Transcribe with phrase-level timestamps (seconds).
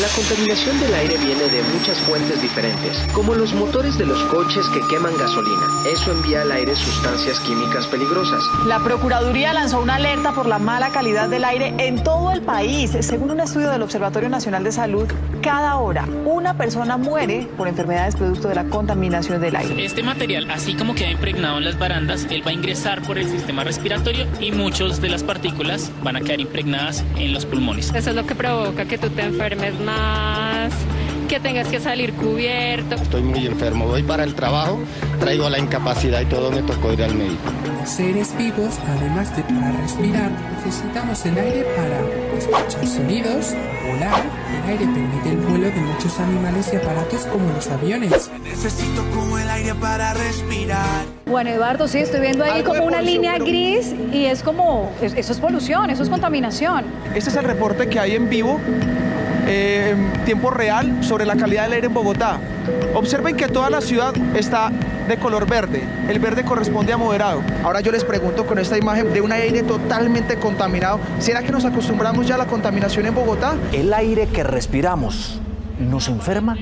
[0.00, 4.66] La contaminación del aire viene de muchas fuentes diferentes, como los motores de los coches
[4.70, 5.66] que queman gasolina.
[5.92, 8.42] Eso envía al aire sustancias químicas peligrosas.
[8.66, 12.96] La Procuraduría lanzó una alerta por la mala calidad del aire en todo el país.
[13.00, 15.06] Según un estudio del Observatorio Nacional de Salud,
[15.42, 19.84] cada hora una persona muere por enfermedades producto de la contaminación del aire.
[19.84, 23.28] Este material, así como queda impregnado en las barandas, él va a ingresar por el
[23.28, 27.92] sistema respiratorio y muchas de las partículas van a quedar impregnadas en los pulmones.
[27.94, 30.72] Eso es lo que provoca que tú te enfermes más
[31.28, 32.96] que tengas que salir cubierto.
[32.96, 34.80] Estoy muy enfermo, voy para el trabajo,
[35.20, 37.52] traigo la incapacidad y todo me tocó ir al médico.
[37.78, 43.54] Los seres vivos, además de para respirar, necesitamos el aire para escuchar sonidos,
[43.86, 44.22] volar.
[44.60, 48.28] El aire permite el vuelo de muchos animales y aparatos como los aviones.
[48.42, 51.04] Necesito como el aire para respirar.
[51.26, 55.38] Bueno, Eduardo, sí, estoy viendo ahí como una línea gris y es como, eso es
[55.38, 56.86] polución, eso es contaminación.
[57.14, 58.58] Este es el reporte que hay en vivo
[59.52, 62.38] eh, en tiempo real sobre la calidad del aire en Bogotá.
[62.94, 64.70] Observen que toda la ciudad está
[65.08, 65.82] de color verde.
[66.08, 67.42] El verde corresponde a moderado.
[67.64, 71.64] Ahora yo les pregunto con esta imagen de un aire totalmente contaminado, ¿será que nos
[71.64, 73.56] acostumbramos ya a la contaminación en Bogotá?
[73.72, 75.40] El aire que respiramos
[75.80, 76.56] nos enferma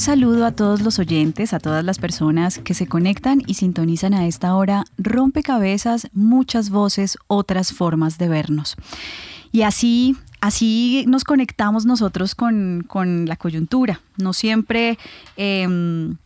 [0.00, 4.26] saludo a todos los oyentes, a todas las personas que se conectan y sintonizan a
[4.26, 4.84] esta hora.
[4.96, 8.76] Rompecabezas, muchas voces, otras formas de vernos.
[9.52, 12.86] Y así, así nos conectamos nosotros con,
[13.26, 14.00] la coyuntura.
[14.16, 14.98] No siempre
[15.36, 16.16] em,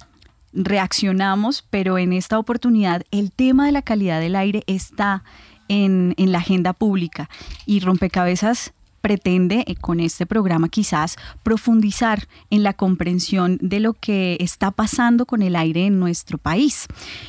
[0.53, 5.25] reaccionamos, pero en esta oportunidad el tema de la calidad del aire está
[5.67, 7.29] en, en la agenda pública
[7.67, 8.73] y rompecabezas
[9.05, 15.27] pretende eh, con este programa quizás profundizar en la comprensión de lo que está pasando
[15.27, 16.87] con el aire en nuestro país.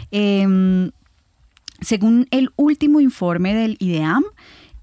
[0.10, 0.92] Em,
[1.82, 4.24] según el último informe del IDEAM,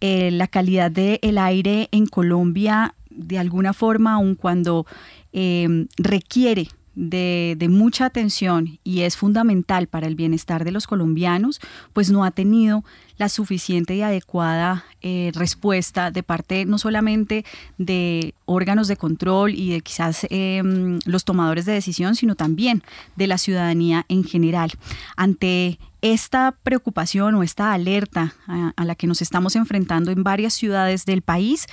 [0.02, 4.84] eh, la calidad del aire en Colombia, de alguna forma, aun cuando
[5.32, 11.60] em, requiere de, mucha atención y es fundamental para el bienestar de los colombianos,
[11.92, 12.84] pues no ha tenido
[13.19, 17.44] la suficiente y adecuada eh, respuesta de parte no solamente
[17.78, 22.82] de órganos de control y de quizás em, los tomadores de decisión, sino también
[23.16, 24.72] de la ciudadanía en general.
[25.16, 31.06] Ante esta preocupación o esta alerta a, la que nos estamos enfrentando en varias ciudades
[31.06, 31.66] del país,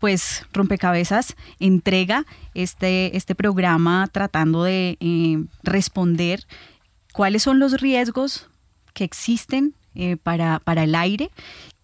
[0.00, 6.44] pues Rompecabezas entrega este, este programa tratando de eh, responder
[7.12, 8.48] cuáles son los riesgos
[8.92, 11.30] que existen eh, para, para el aire,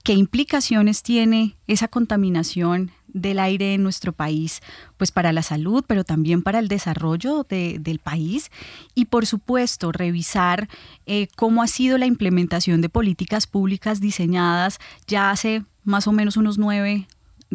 [0.02, 4.60] qué implicaciones tiene esa contaminación del aire en nuestro país,
[4.96, 8.50] pues para la salud, pero también para el desarrollo del país.
[8.94, 10.68] Y por supuesto revisar
[11.06, 16.36] eh, cómo ha sido la implementación de políticas públicas diseñadas ya hace más o menos
[16.36, 17.06] unos nueve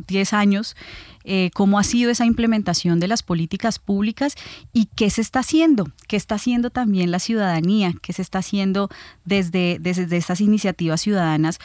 [0.05, 0.75] 10 años,
[1.23, 4.35] eh, cómo ha sido esa implementación de las políticas públicas
[4.73, 8.89] y qué se está haciendo, qué está haciendo también la ciudadanía, qué se está haciendo
[9.25, 11.59] desde, desde estas iniciativas ciudadanas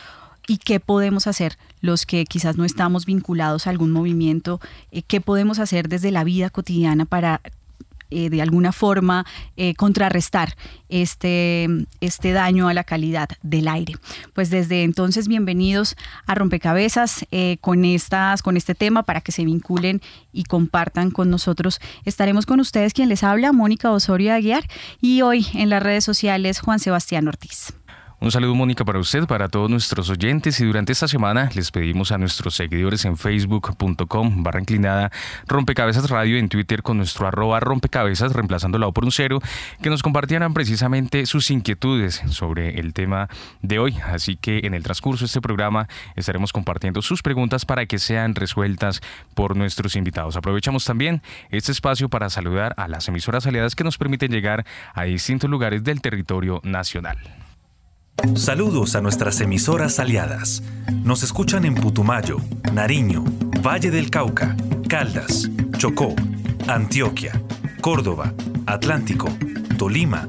[0.53, 5.23] y qué podemos hacer los que quizás no estamos vinculados a algún movimiento, eh, qué
[5.23, 7.41] podemos hacer desde la vida cotidiana para
[8.11, 9.25] eh, de alguna forma
[9.57, 10.55] eh, contrarrestar
[10.91, 13.95] este, este daño a la calidad del aire.
[14.35, 15.97] Pues desde entonces, bienvenidos
[16.27, 17.25] a Rompecabezas
[17.63, 17.83] con,
[18.43, 20.03] con este tema para que se vinculen
[20.35, 21.81] y compartan con nosotros.
[22.05, 24.69] Estaremos con ustedes quien les habla, Mónica Osorio Aguiar,
[25.01, 27.73] y hoy en las redes sociales Juan Sebastián Ortiz.
[28.23, 32.13] Un saludo Mónica para usted, para todos nuestros oyentes y durante esta semana les pedimos
[32.13, 35.11] a nuestros seguidores en facebook.com barra inclinada
[35.49, 39.41] rompecabezas radio en Twitter con nuestro arroba rompecabezas reemplazándolo por un cero
[39.83, 43.29] que nos compartieran precisamente sus inquietudes sobre el tema
[43.61, 43.99] de hoy.
[44.05, 48.37] Así que en el transcurso de este programa estaremos compartiendo sus preguntas para que sean
[48.37, 49.01] resueltas
[49.35, 50.37] por nuestros invitados.
[50.37, 54.65] Aprovechamos también este espacio para saludar a las emisoras aliadas que nos permiten llegar
[54.95, 57.19] a distintos lugares del territorio nacional.
[58.37, 60.63] Saludos a nuestras emisoras aliadas.
[61.03, 62.37] Nos escuchan en Putumayo,
[62.73, 63.25] Nariño,
[63.65, 64.57] Valle del Cauca,
[64.89, 66.15] Caldas, Chocó,
[66.69, 67.43] Antioquia,
[67.81, 68.33] Córdoba,
[68.67, 69.29] Atlántico,
[69.77, 70.29] Tolima,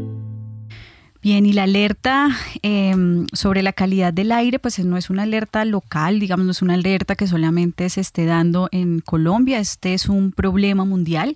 [1.21, 2.29] Bien, y la alerta
[2.63, 6.63] em, sobre la calidad del aire, pues no es una alerta local, digamos, no es
[6.63, 11.35] una alerta que solamente se esté dando en Colombia, este es un problema mundial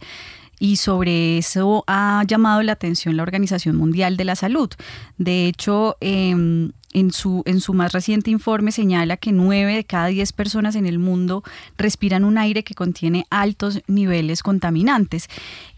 [0.59, 4.71] y sobre eso ha llamado la atención la Organización Mundial de la Salud.
[5.19, 10.07] De hecho, em, en, su, en su más reciente informe señala que nueve de cada
[10.07, 11.43] diez personas en el mundo
[11.77, 15.27] respiran un aire que contiene altos niveles contaminantes.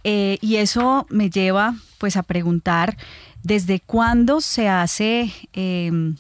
[0.06, 2.96] Eh, y eso me lleva pues a preguntar
[3.44, 6.16] ¿Desde cuándo se hace em,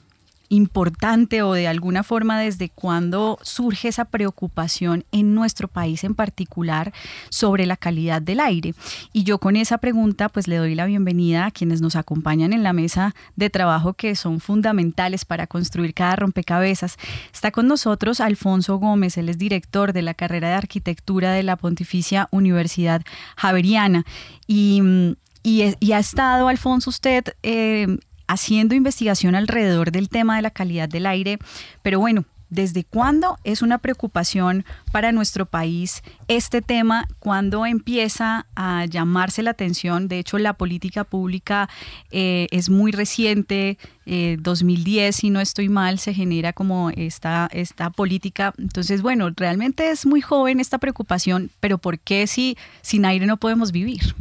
[0.49, 6.93] importante o de alguna forma desde cuándo surge esa preocupación en nuestro país en particular
[7.29, 8.73] sobre la calidad del aire?
[9.11, 12.63] Y yo con esa pregunta pues le doy la bienvenida a quienes nos acompañan en
[12.63, 16.97] la mesa de trabajo que son fundamentales para construir cada rompecabezas.
[17.33, 21.57] Está con nosotros Alfonso Gómez, él es director de la carrera de arquitectura de la
[21.57, 23.01] Pontificia Universidad
[23.35, 24.05] Javeriana
[24.47, 25.15] y
[25.47, 27.87] mm, y, ha estado, Alfonso, usted eh,
[28.27, 31.39] haciendo investigación alrededor del tema de la calidad del aire,
[31.81, 37.07] pero bueno, ¿Desde cuándo es una preocupación para nuestro país este tema?
[37.19, 40.07] ¿Cuándo empieza a llamarse la atención?
[40.07, 41.69] De hecho, la política pública
[42.11, 47.89] eh, es muy reciente, 2010, eh, si no estoy mal, se genera como esta, esta
[47.89, 48.53] política.
[48.57, 53.37] Entonces, bueno, realmente es muy joven esta preocupación, pero ¿por qué si sin aire no
[53.37, 54.15] podemos vivir?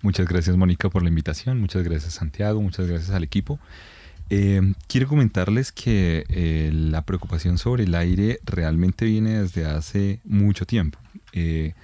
[0.00, 1.60] Muchas gracias, Mónica, por la invitación.
[1.60, 2.60] Muchas gracias, Santiago.
[2.62, 3.58] Muchas gracias al equipo.
[4.28, 10.66] Eh, quiero comentarles que eh, la preocupación sobre el aire realmente viene desde hace mucho
[10.66, 10.98] tiempo.
[11.32, 11.74] Eh,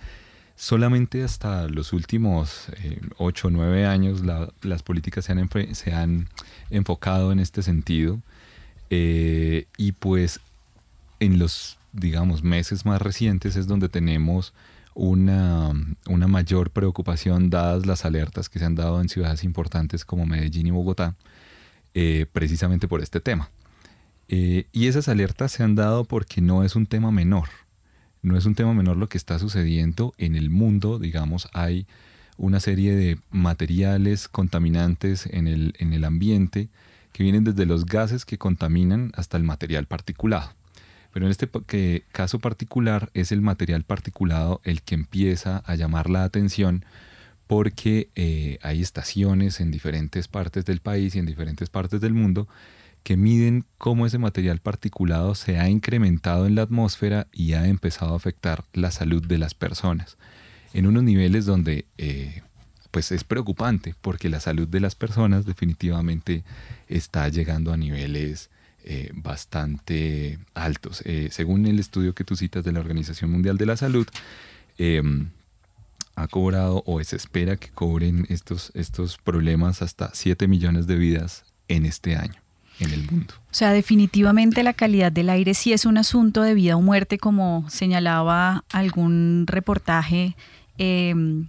[0.56, 2.66] solamente hasta los últimos
[3.18, 4.22] 8 o 9 años
[4.62, 6.28] las políticas se han, se han,
[6.70, 8.20] enfocado en este sentido
[8.90, 10.40] y pues
[11.20, 14.52] en los digamos meses más recientes es donde tenemos
[14.94, 15.72] una,
[16.06, 20.66] una mayor preocupación dadas las alertas que se han dado en ciudades importantes como Medellín
[20.66, 21.16] y Bogotá
[21.94, 23.50] eh, precisamente por este tema.
[24.28, 27.48] Eh, y esas alertas se han dado porque no es un tema menor.
[28.22, 30.98] No es un tema menor lo que está sucediendo en el mundo.
[30.98, 31.86] Digamos, hay
[32.36, 36.68] una serie de materiales contaminantes en el, en el ambiente
[37.12, 40.52] que vienen desde los gases que contaminan hasta el material particulado.
[41.12, 41.50] Pero en este
[42.10, 46.86] caso particular es el material particulado el que empieza a llamar la atención
[47.52, 52.48] porque eh, hay estaciones en diferentes partes del país y en diferentes partes del mundo
[53.02, 58.14] que miden cómo ese material particulado se ha incrementado en la atmósfera y ha empezado
[58.14, 60.16] a afectar la salud de las personas
[60.72, 62.40] en unos niveles donde eh,
[62.90, 66.44] pues es preocupante porque la salud de las personas definitivamente
[66.88, 68.48] está llegando a niveles
[68.82, 71.04] eh, bastante altos.
[71.28, 74.06] según el estudio que tú citas de la Organización Mundial de la Salud,
[74.78, 75.28] em,
[76.14, 81.44] ha cobrado o se espera que cobren estos, estos problemas hasta 7 millones de vidas
[81.68, 82.42] en este año
[82.80, 83.34] en el mundo.
[83.36, 87.18] O sea, definitivamente la calidad del aire sí es un asunto de vida o muerte,
[87.18, 90.36] como señalaba algún reportaje,
[90.78, 91.48] em,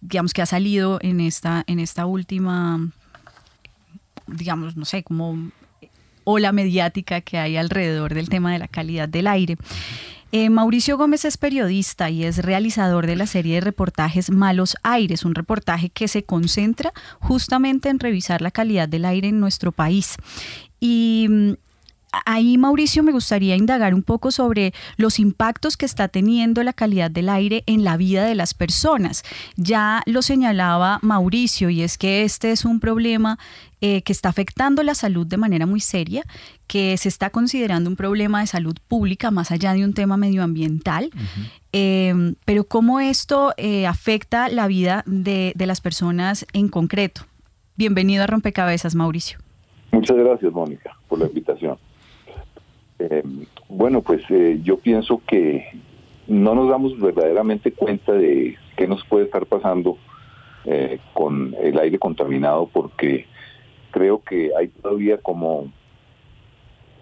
[0.00, 2.90] digamos, que ha salido en esta, en esta última,
[4.26, 5.50] digamos, no sé, como
[6.24, 9.56] ola mediática que hay alrededor del tema de la calidad del aire.
[10.34, 15.26] Eh, Mauricio Gómez es periodista y es realizador de la serie de reportajes Malos Aires,
[15.26, 20.16] un reportaje que se concentra justamente en revisar la calidad del aire en nuestro país.
[20.80, 21.52] Y mm,
[22.26, 27.10] ahí, Mauricio, me gustaría indagar un poco sobre los impactos que está teniendo la calidad
[27.10, 29.22] del aire en la vida de las personas.
[29.56, 33.38] Ya lo señalaba Mauricio, y es que este es un problema
[33.80, 36.22] eh, que está afectando la salud de manera muy seria,
[36.66, 41.10] que se está considerando un problema de salud pública más allá de un tema medioambiental.
[41.72, 47.22] Em, pero cómo esto eh, afecta la vida de, de las personas en concreto.
[47.76, 49.38] Bienvenido a Rompecabezas, Mauricio.
[49.90, 51.78] Muchas gracias, Mónica, por la invitación.
[53.10, 53.22] Eh,
[53.68, 55.66] bueno, pues eh, yo pienso que
[56.28, 59.96] no nos damos verdaderamente cuenta de qué nos puede estar pasando
[60.64, 63.26] eh, con el aire contaminado porque
[63.90, 65.72] creo que hay todavía como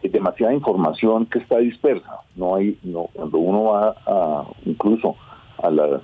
[0.02, 2.20] demasiada información que está dispersa.
[2.34, 5.16] No hay, no, cuando uno va a, incluso
[5.62, 6.02] a los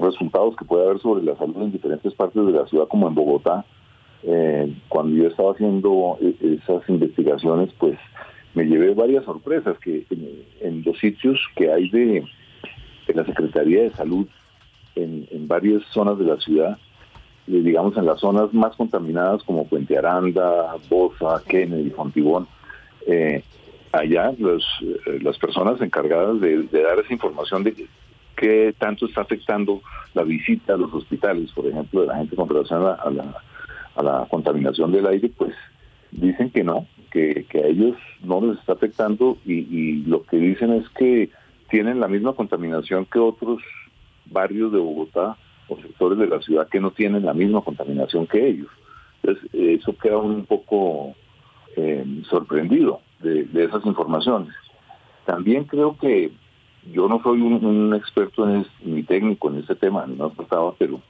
[0.00, 3.14] resultados que puede haber sobre la salud en diferentes partes de la ciudad, como en
[3.14, 3.66] Bogotá,
[4.88, 7.98] cuando yo estaba haciendo esas investigaciones, pues
[8.54, 10.06] me llevé varias sorpresas que
[10.60, 12.24] en, los sitios que hay de,
[13.08, 14.26] la Secretaría de Salud
[14.94, 16.78] en, varias zonas de la ciudad,
[17.48, 22.46] eh, digamos en las zonas más contaminadas como Puente Aranda, Bosa, Kennedy, Fontibón,
[23.06, 23.42] eh,
[23.92, 27.86] allá los, eh, las personas encargadas de, dar esa información de
[28.36, 29.82] qué tanto está afectando
[30.14, 33.42] la visita a los hospitales, por ejemplo, de la gente con relación a la,
[33.96, 35.54] a la contaminación del aire, pues
[36.10, 40.88] dicen que no, que, a ellos no les está afectando y, lo que dicen es
[40.90, 41.30] que
[41.70, 43.62] tienen la misma contaminación que otros
[44.26, 45.36] barrios de Bogotá
[45.68, 48.68] o sectores de la ciudad que no tienen la misma contaminación que ellos.
[49.22, 51.14] Entonces, eso queda un poco
[51.76, 54.52] eh, sorprendido de, esas informaciones.
[55.24, 56.32] También creo que
[56.92, 61.00] yo no soy un, experto en ni técnico en este tema, no trataba, pero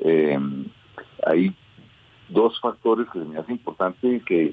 [0.00, 0.38] eh,
[1.24, 1.54] hay
[2.30, 4.52] dos factores que me hace importante que,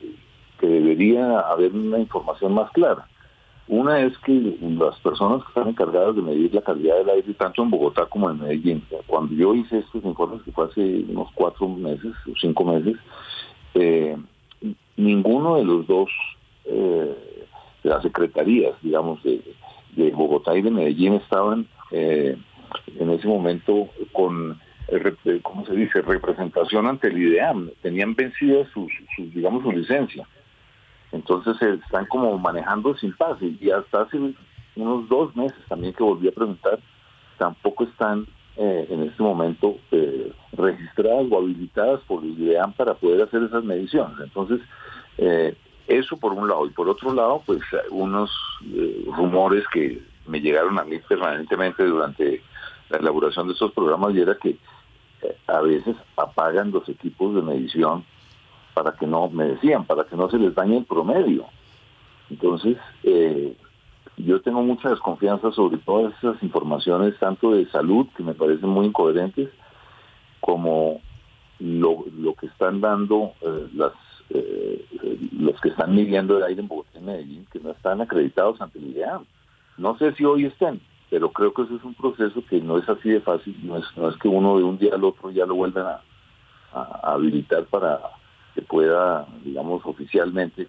[0.59, 3.07] que debería haber una información más clara.
[3.67, 7.63] Una es que las personas que están encargadas de medir la calidad del aire, tanto
[7.63, 11.67] en Bogotá como en Medellín, cuando yo hice estos informes, que fue hace unos cuatro
[11.67, 12.95] meses o cinco meses,
[13.73, 14.15] eh,
[14.95, 16.09] ninguno de los dos,
[16.63, 17.13] eh,
[17.83, 19.41] de las secretarías, digamos, de,
[19.97, 22.37] de, Bogotá y de Medellín estaban eh,
[22.97, 24.59] en ese momento con
[25.41, 27.71] ¿cómo se dice?, representación ante el IDEAM.
[27.81, 28.87] Tenían vencida su,
[29.17, 30.25] digamos, su licencia.
[31.11, 33.53] Entonces se están como manejando sin pase.
[33.59, 34.17] Y hasta hace
[34.75, 36.79] unos dos meses también que volví a preguntar,
[37.37, 43.21] tampoco están eh, en este momento eh, registradas o habilitadas por el IDEAM para poder
[43.21, 44.17] hacer esas mediciones.
[44.19, 44.59] Entonces,
[45.17, 45.55] eh,
[45.87, 46.65] eso por un lado.
[46.65, 47.61] Y por otro lado, pues
[47.91, 48.31] unos
[49.15, 52.41] rumores que me llegaron a mí permanentemente durante
[52.89, 54.57] la elaboración de estos programas y era que
[55.47, 58.03] a veces apagan los equipos de medición
[58.77, 61.45] para que no, me decían, para que no se les dañe el promedio.
[62.29, 63.57] Entonces, eh,
[64.17, 68.85] yo tengo mucha desconfianza sobre todas esas informaciones, tanto de salud, que me parecen muy
[68.85, 69.49] incoherentes,
[70.41, 71.01] como
[71.57, 72.05] lo,
[72.39, 73.93] que están dando eh, las
[74.29, 74.85] eh,
[75.31, 78.77] los que están midiendo el aire en Bogotá y Medellín, que no están acreditados ante
[78.77, 79.25] el IDEAM.
[79.79, 80.79] No sé si hoy estén,
[81.09, 83.85] pero creo que eso es un proceso que no es así de fácil, no es,
[83.95, 86.01] no es que uno de un día al otro ya lo vuelvan a,
[87.01, 87.99] habilitar para
[88.61, 90.67] pueda, digamos, oficialmente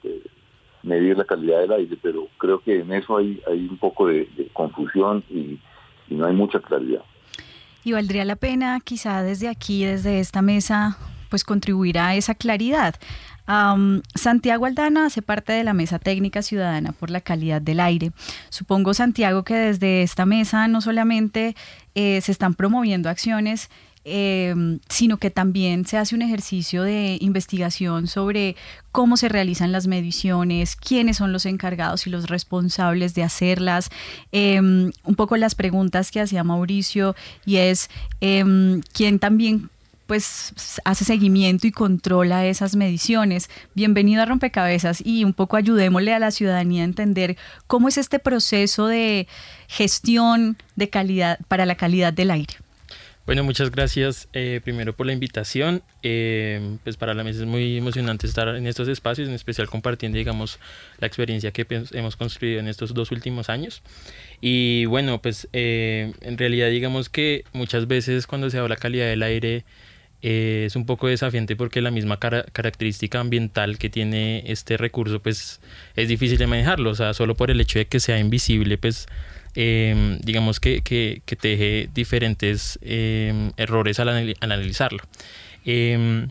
[0.83, 5.25] medir la calidad del aire, pero creo que en eso hay, un poco de, confusión
[5.28, 5.59] y,
[6.09, 7.02] y no hay mucha claridad.
[7.85, 12.95] Y valdría la pena quizá desde aquí, desde esta mesa, pues contribuir a esa claridad.
[14.14, 18.12] Santiago Aldana hace parte de la Mesa Técnica Ciudadana por la Calidad del Aire.
[18.50, 21.57] Supongo, Santiago, que desde esta mesa no solamente
[21.95, 23.71] eh, se están promoviendo acciones,
[24.08, 28.56] em, sino que también se hace un ejercicio de investigación sobre
[28.92, 33.90] cómo se realizan las mediciones, quiénes son los encargados y los responsables de hacerlas.
[34.32, 39.70] Em, un poco las preguntas que hacía Mauricio y es em, quién también
[40.08, 43.50] pues hace seguimiento y controla esas mediciones.
[43.74, 47.36] Bienvenido a Rompecabezas y un poco ayudémosle a la ciudadanía a entender
[47.66, 49.28] cómo es este proceso de
[49.68, 52.54] gestión de calidad para la calidad del aire.
[53.28, 55.82] Bueno, muchas gracias eh, primero por la invitación.
[56.02, 60.16] Eh, pues para la mesa es muy emocionante estar en estos espacios, en especial compartiendo,
[60.16, 60.58] digamos,
[60.99, 63.82] la experiencia que pues, hemos construido en estos dos últimos años.
[64.40, 69.23] Y bueno, pues eh, en realidad digamos que muchas veces cuando se habla calidad del
[69.23, 69.66] aire,
[70.23, 75.61] eh, es un poco desafiante porque la misma característica ambiental que tiene este recurso pues
[75.97, 79.06] es difícil de manejarlo, o sea, solo por el hecho de que sea invisible pues
[79.55, 81.23] em, digamos que, que,
[81.95, 85.02] diferentes em, errores al, analizarlo.
[85.64, 86.28] Em,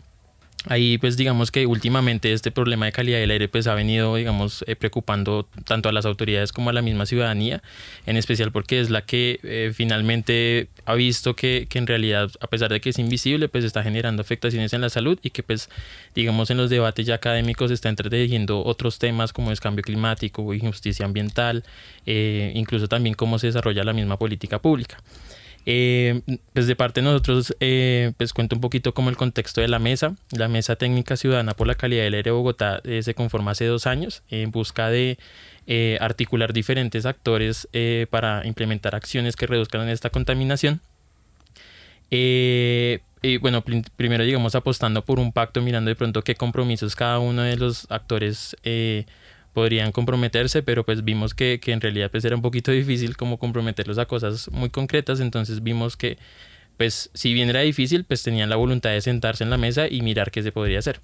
[0.66, 4.64] Ahí pues digamos que últimamente este problema de calidad del aire pues ha venido digamos
[4.66, 7.62] eh, preocupando tanto a las autoridades como a la misma ciudadanía,
[8.06, 12.48] en especial porque es la que eh, finalmente ha visto que, que, en realidad a
[12.48, 15.70] pesar de que es invisible pues está generando afectaciones en la salud y que pues
[16.16, 21.06] digamos en los debates ya académicos está entretejiendo otros temas como es cambio climático, injusticia
[21.06, 21.62] ambiental,
[22.04, 24.98] eh, incluso también cómo se desarrolla la misma política pública.
[25.70, 26.22] Eh,
[26.54, 29.78] pues de parte de nosotros, eh, pues cuento un poquito como el contexto de la
[29.78, 30.16] mesa.
[30.30, 33.66] La Mesa Técnica Ciudadana por la Calidad del Aire de Bogotá eh, se conforma hace
[33.66, 35.18] dos años en busca de
[35.66, 37.68] eh, articular diferentes actores
[38.08, 40.80] para implementar acciones que reduzcan esta contaminación.
[42.10, 43.62] y bueno,
[43.96, 47.86] primero digamos apostando por un pacto, mirando de pronto qué compromisos cada uno de los
[47.90, 48.56] actores
[49.52, 53.38] podrían comprometerse, pero pues vimos que, que en realidad pues era un poquito difícil como
[53.38, 56.18] comprometerlos a cosas muy concretas, entonces vimos que
[56.78, 60.00] pues si bien era difícil, pues tenían la voluntad de sentarse en la mesa y
[60.00, 61.00] mirar qué se podría hacer.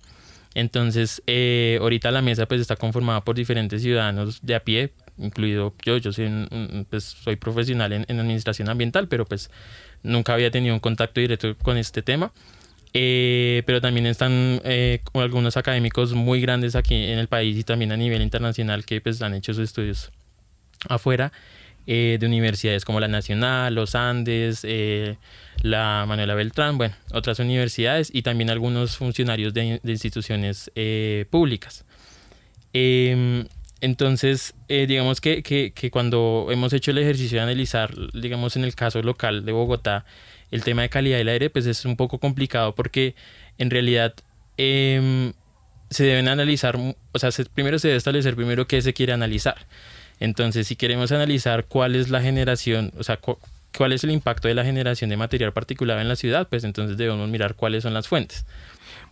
[0.55, 5.75] Entonces, eh, ahorita la mesa pues está conformada por diferentes ciudadanos de a pie, incluido
[5.85, 6.31] yo, yo soy,
[6.89, 9.51] pues, soy profesional en, administración ambiental, pero pues
[10.05, 12.33] nunca había tenido un contacto directo con este tema.
[12.97, 17.91] Eh, pero también están eh, algunos académicos muy grandes aquí en el país y también
[17.91, 20.13] a nivel internacional que pues han hecho sus estudios
[20.89, 21.33] afuera
[21.89, 24.65] eh, de universidades como la Nacional, los Andes,
[25.63, 30.71] la Manuela Beltrán, bueno, otras universidades y también algunos funcionarios de, instituciones
[31.31, 31.85] públicas.
[32.73, 33.47] Em,
[33.81, 38.77] entonces, digamos que, que, que, cuando hemos hecho el ejercicio de analizar, digamos en el
[38.77, 40.05] caso local de Bogotá,
[40.55, 43.17] el tema de calidad del aire pues es un poco complicado porque
[43.59, 44.15] en realidad
[44.57, 45.33] em,
[45.91, 49.67] se deben analizar, o sea, primero se debe establecer primero qué se quiere analizar.
[50.21, 53.19] Entonces, si queremos analizar cuál es la generación, o sea,
[53.77, 56.97] cuál es el impacto de la generación de material particulado en la ciudad, pues entonces
[56.97, 58.47] debemos mirar cuáles son las fuentes.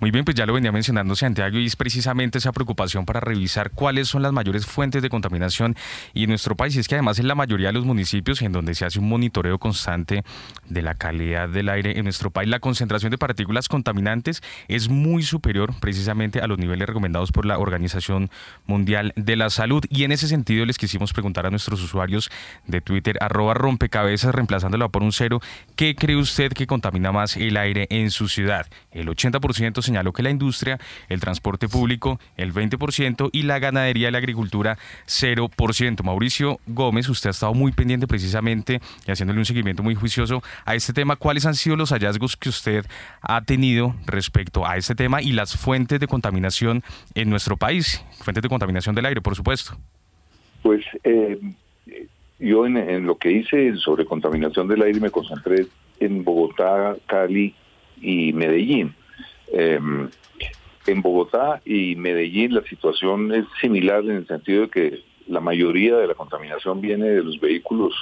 [0.02, 3.70] Muy bien, pues ya lo venía mencionando Santiago y es precisamente esa preocupación para revisar
[3.70, 5.76] cuáles son las mayores fuentes de contaminación
[6.12, 8.74] y en nuestro país es que además en la mayoría de los municipios en donde
[8.74, 10.24] se hace un monitoreo constante
[10.68, 15.22] de la calidad del aire en nuestro país, la concentración de partículas contaminantes es muy
[15.22, 18.28] superior precisamente a los niveles recomendados por la Organización
[18.66, 22.28] Mundial de la Salud y en ese sentido les quisimos preguntar a nuestros usuarios
[22.66, 25.40] de Twitter arroba rompecabezas reemplazándolo por un cero,
[25.76, 28.66] ¿qué cree usted que contamina más el aire en su ciudad?
[28.90, 30.78] El 80% se señaló que la industria,
[31.10, 36.02] el transporte público, el 20% y la ganadería y la agricultura 0%.
[36.02, 40.74] Mauricio Gómez, usted ha estado muy pendiente precisamente y haciéndole un seguimiento muy juicioso a
[40.74, 41.16] este tema.
[41.16, 42.86] ¿Cuáles han sido los hallazgos que usted
[43.20, 46.82] ha tenido respecto a este tema y las fuentes de contaminación
[47.14, 48.02] en nuestro país?
[48.22, 49.76] Fuentes de contaminación del aire, por supuesto.
[50.62, 51.38] Pues eh,
[52.38, 55.66] yo en, lo que hice sobre contaminación del aire me concentré
[56.00, 57.54] en Bogotá, Cali
[58.00, 58.94] y Medellín.
[59.48, 60.08] Em,
[60.86, 65.96] en Bogotá y Medellín la situación es similar en el sentido de que la mayoría
[65.96, 67.94] de la contaminación viene de los vehículos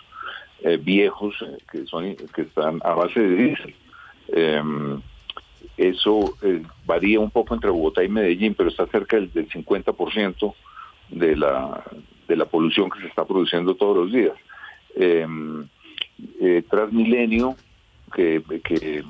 [0.62, 3.74] eh, viejos eh, que son que están a base de diésel.
[4.28, 5.00] Em,
[5.76, 10.54] eso eh, varía un poco entre Bogotá y Medellín, pero está cerca del, 50%
[11.10, 11.82] de la,
[12.28, 14.34] de la polución que se está produciendo todos los días.
[14.94, 15.66] Em,
[16.68, 17.56] Transmilenio,
[18.14, 19.02] que, que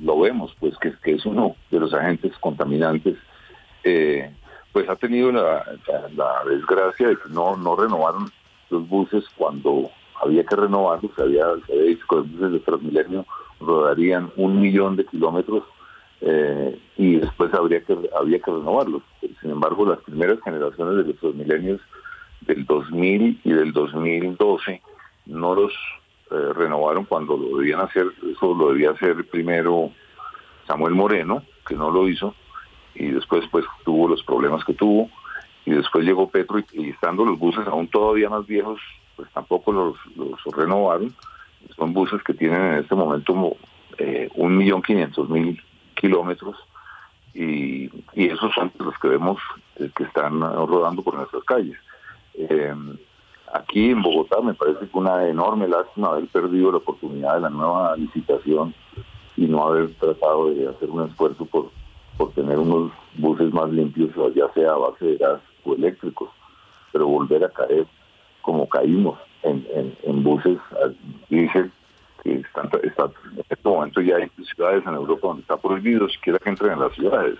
[0.00, 3.16] lo vemos, pues que, es uno de los agentes contaminantes,
[3.84, 4.30] eh,
[4.72, 5.64] pues ha tenido la,
[6.48, 8.30] desgracia de que no, no renovaron
[8.70, 9.90] los buses cuando
[10.22, 13.26] había que renovarlos, se había, dicho que los buses de Transmilenio
[13.60, 15.64] rodarían un millón de kilómetros
[16.20, 19.02] eh, y después habría que, había que renovarlos.
[19.40, 21.80] Sin embargo, las primeras generaciones de los Transmilenios
[22.42, 24.82] del 2000 y del 2012
[25.26, 25.72] no los
[26.30, 29.90] eh, renovaron cuando lo debían hacer, eso lo debía hacer primero
[30.66, 32.34] Samuel Moreno, que no lo hizo,
[32.94, 35.08] y después pues tuvo los problemas que tuvo,
[35.64, 38.80] y después llegó Petro y, estando los buses aún todavía más viejos,
[39.16, 39.96] pues tampoco los,
[40.54, 41.14] renovaron.
[41.76, 43.56] Son buses que tienen en este momento
[43.98, 45.62] eh, un millón quinientos mil
[45.94, 46.56] kilómetros
[47.34, 49.38] y, esos son los que vemos
[49.76, 51.78] eh, que están rodando por nuestras calles.
[53.52, 57.50] Aquí en Bogotá me parece que una enorme lástima haber perdido la oportunidad de la
[57.50, 58.74] nueva licitación
[59.36, 61.70] y no haber tratado de hacer un esfuerzo por,
[62.16, 66.28] por tener unos buses más limpios, ya sea a base de gas o eléctricos,
[66.92, 67.86] pero volver a caer
[68.42, 69.66] como caímos en,
[70.02, 70.58] en, buses
[71.28, 71.70] diésel
[72.22, 76.50] que están, en este momento ya hay ciudades en Europa donde está prohibido siquiera que
[76.50, 77.38] entren en las ciudades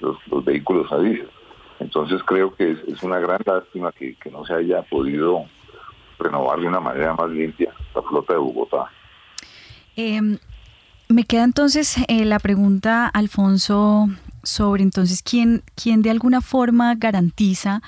[0.00, 1.28] los, los vehículos a diésel.
[1.80, 5.44] Entonces creo que es, una gran lástima que, no se haya podido
[6.18, 8.90] renovar de una manera más limpia la flota de Bogotá.
[9.96, 10.38] Em,
[11.08, 14.08] me queda entonces eh, la pregunta, Alfonso,
[14.42, 17.82] sobre entonces quién, quién de alguna forma garantiza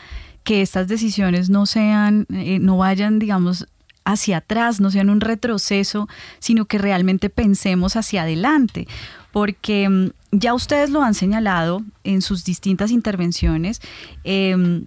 [0.45, 3.67] que estas decisiones no sean, eh, no vayan, digamos,
[4.05, 8.87] hacia atrás, no sean un retroceso, sino que realmente pensemos hacia adelante
[9.33, 13.81] porque mm, ya ustedes lo han señalado en sus distintas intervenciones,
[14.25, 14.87] em,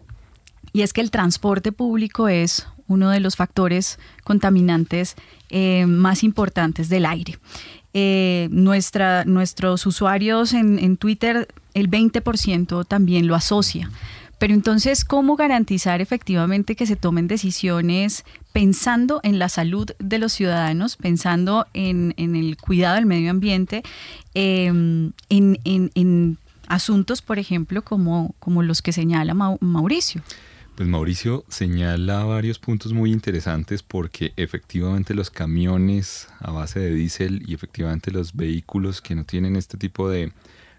[0.73, 5.15] y es que el transporte público es uno de los factores contaminantes
[5.49, 7.39] eh, más importantes del aire.
[7.93, 13.89] Eh, nuestra, nuestros usuarios en, en Twitter, el 20% también lo asocia.
[14.41, 20.33] Pero entonces, ¿cómo garantizar efectivamente que se tomen decisiones pensando en la salud de los
[20.33, 23.83] ciudadanos, pensando en, el cuidado del medio ambiente,
[24.33, 30.23] em, en, asuntos, por ejemplo, como, como los que señala Mauricio?
[30.75, 37.43] Pues Mauricio señala varios puntos muy interesantes porque efectivamente los camiones a base de diésel
[37.45, 40.33] y efectivamente los vehículos que no tienen este tipo de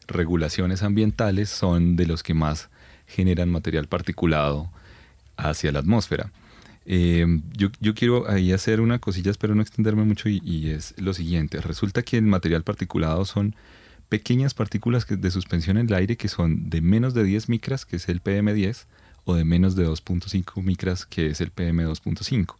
[0.08, 2.68] regulaciones ambientales son de los que más
[3.06, 4.70] generan material particulado
[5.36, 6.30] hacia la atmósfera.
[6.84, 11.60] Eh, yo, quiero ahí hacer una cosilla, espero no extenderme mucho, y, es lo siguiente.
[11.60, 13.54] Resulta que el material particulado son
[14.08, 17.96] pequeñas partículas de suspensión en el aire que son de menos de 10 micras, que
[17.96, 18.86] es el PM10,
[19.24, 22.56] o de menos de 2.5 micras, que es el PM2.5.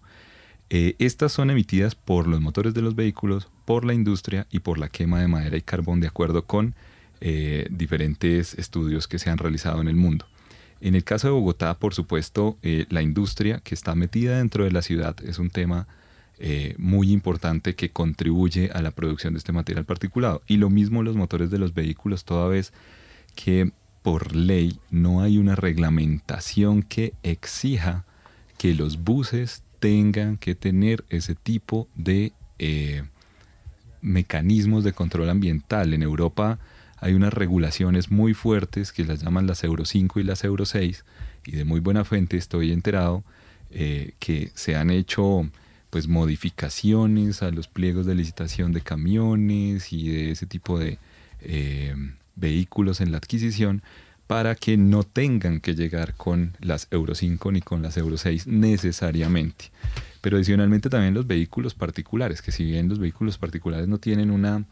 [0.70, 4.78] Eh, estas son emitidas por los motores de los vehículos, por la industria y por
[4.78, 6.74] la quema de madera y carbón, de acuerdo con
[7.20, 10.26] eh, diferentes estudios que se han realizado en el mundo.
[10.82, 14.72] En el caso de Bogotá, por supuesto, eh, la industria que está metida dentro de
[14.72, 15.86] la ciudad es un tema
[16.40, 20.42] eh, muy importante que contribuye a la producción de este material particulado.
[20.48, 22.72] Y lo mismo los motores de los vehículos, toda vez
[23.36, 23.70] que
[24.02, 28.04] por ley no hay una reglamentación que exija
[28.58, 33.04] que los buses tengan que tener ese tipo de eh,
[34.00, 35.94] mecanismos de control ambiental.
[35.94, 36.58] En Europa
[37.02, 41.04] hay unas regulaciones muy fuertes que las llaman las Euro 5 y las Euro 6
[41.44, 43.24] y de muy buena fuente estoy enterado
[43.72, 45.50] eh, que se han hecho
[45.90, 50.98] pues modificaciones a los pliegos de licitación de camiones y de ese tipo de
[51.40, 51.96] eh,
[52.36, 53.82] vehículos en la adquisición
[54.28, 58.46] para que no tengan que llegar con las Euro 5 ni con las Euro 6
[58.46, 59.72] necesariamente.
[60.20, 64.64] Pero adicionalmente también los vehículos particulares, que si bien los vehículos particulares no tienen una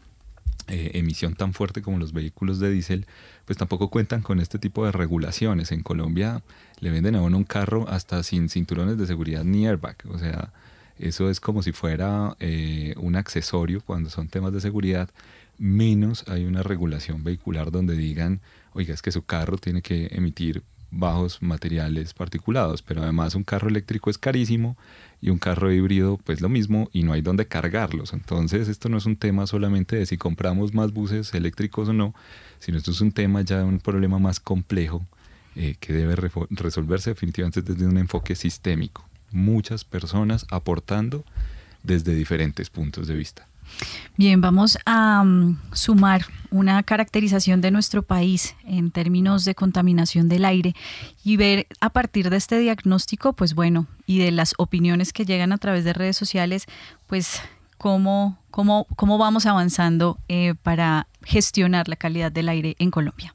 [0.67, 3.05] eh, emisión tan fuerte como los vehículos de diésel,
[3.45, 5.71] pues tampoco cuentan con este tipo de regulaciones.
[5.71, 6.43] En Colombia
[6.79, 9.97] le venden a uno un carro hasta sin cinturones de seguridad ni airbag.
[10.09, 10.53] O sea,
[10.97, 15.09] eso es como si fuera eh, un accesorio cuando son temas de seguridad.
[15.57, 18.41] Menos hay una regulación vehicular donde digan,
[18.73, 23.69] oiga, es que su carro tiene que emitir bajos materiales particulados, pero además un carro
[23.69, 24.77] eléctrico es carísimo
[25.21, 28.13] y un carro híbrido pues lo mismo y no hay dónde cargarlos.
[28.13, 32.13] Entonces esto no es un tema solamente de si compramos más buses eléctricos o no,
[32.59, 35.05] sino esto es un tema ya de un problema más complejo
[35.55, 36.15] eh, que debe
[36.49, 39.05] resolverse definitivamente desde un enfoque sistémico.
[39.31, 41.23] Muchas personas aportando
[41.83, 43.47] desde diferentes puntos de vista.
[44.17, 50.45] Bien, vamos a mm, sumar una caracterización de nuestro país en términos de contaminación del
[50.45, 50.75] aire
[51.23, 55.53] y ver a partir de este diagnóstico, pues bueno, y de las opiniones que llegan
[55.53, 56.65] a través de redes sociales,
[57.07, 57.41] pues
[57.77, 63.33] cómo, cómo, cómo vamos avanzando eh, para gestionar la calidad del aire en Colombia.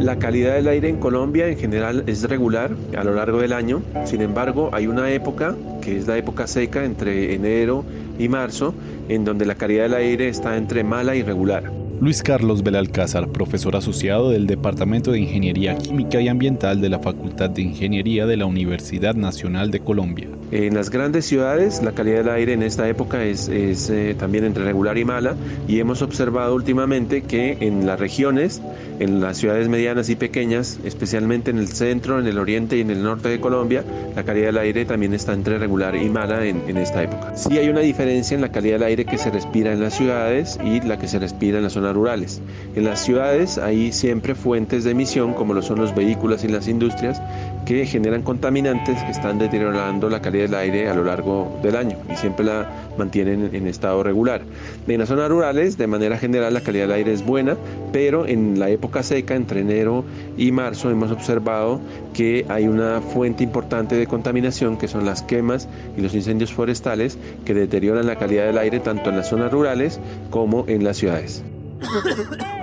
[0.00, 3.82] La calidad del aire en Colombia en general es regular a lo largo del año,
[4.06, 7.84] sin embargo hay una época, que es la época seca entre enero
[8.18, 8.74] y marzo,
[9.10, 11.79] en donde la calidad del aire está entre mala y regular.
[12.00, 17.50] Luis Carlos Belalcázar, profesor asociado del Departamento de Ingeniería Química y Ambiental de la Facultad
[17.50, 20.26] de Ingeniería de la Universidad Nacional de Colombia.
[20.50, 24.64] En las grandes ciudades la calidad del aire en esta época es, eh, también entre
[24.64, 25.36] regular y mala
[25.68, 28.62] y hemos observado últimamente que en las regiones,
[28.98, 32.90] en las ciudades medianas y pequeñas, especialmente en el centro, en el oriente y en
[32.90, 33.84] el norte de Colombia,
[34.16, 37.36] la calidad del aire también está entre regular y mala en, en esta época.
[37.36, 40.58] Sí hay una diferencia en la calidad del aire que se respira en las ciudades
[40.64, 42.40] y la que se respira en las rurales.
[42.74, 46.68] En las ciudades hay siempre fuentes de emisión como lo son los vehículos y las
[46.68, 47.20] industrias
[47.66, 51.96] que generan contaminantes que están deteriorando la calidad del aire a lo largo del año
[52.12, 54.42] y siempre la mantienen en estado regular.
[54.86, 57.56] En las zonas rurales, de manera general, la calidad del aire es buena,
[57.92, 60.04] pero en la época seca, entre enero
[60.36, 61.80] y marzo, hemos observado
[62.12, 67.18] que hay una fuente importante de contaminación que son las quemas y los incendios forestales
[67.44, 70.00] que deterioran la calidad del aire tanto en las zonas rurales
[70.30, 71.42] como en las ciudades.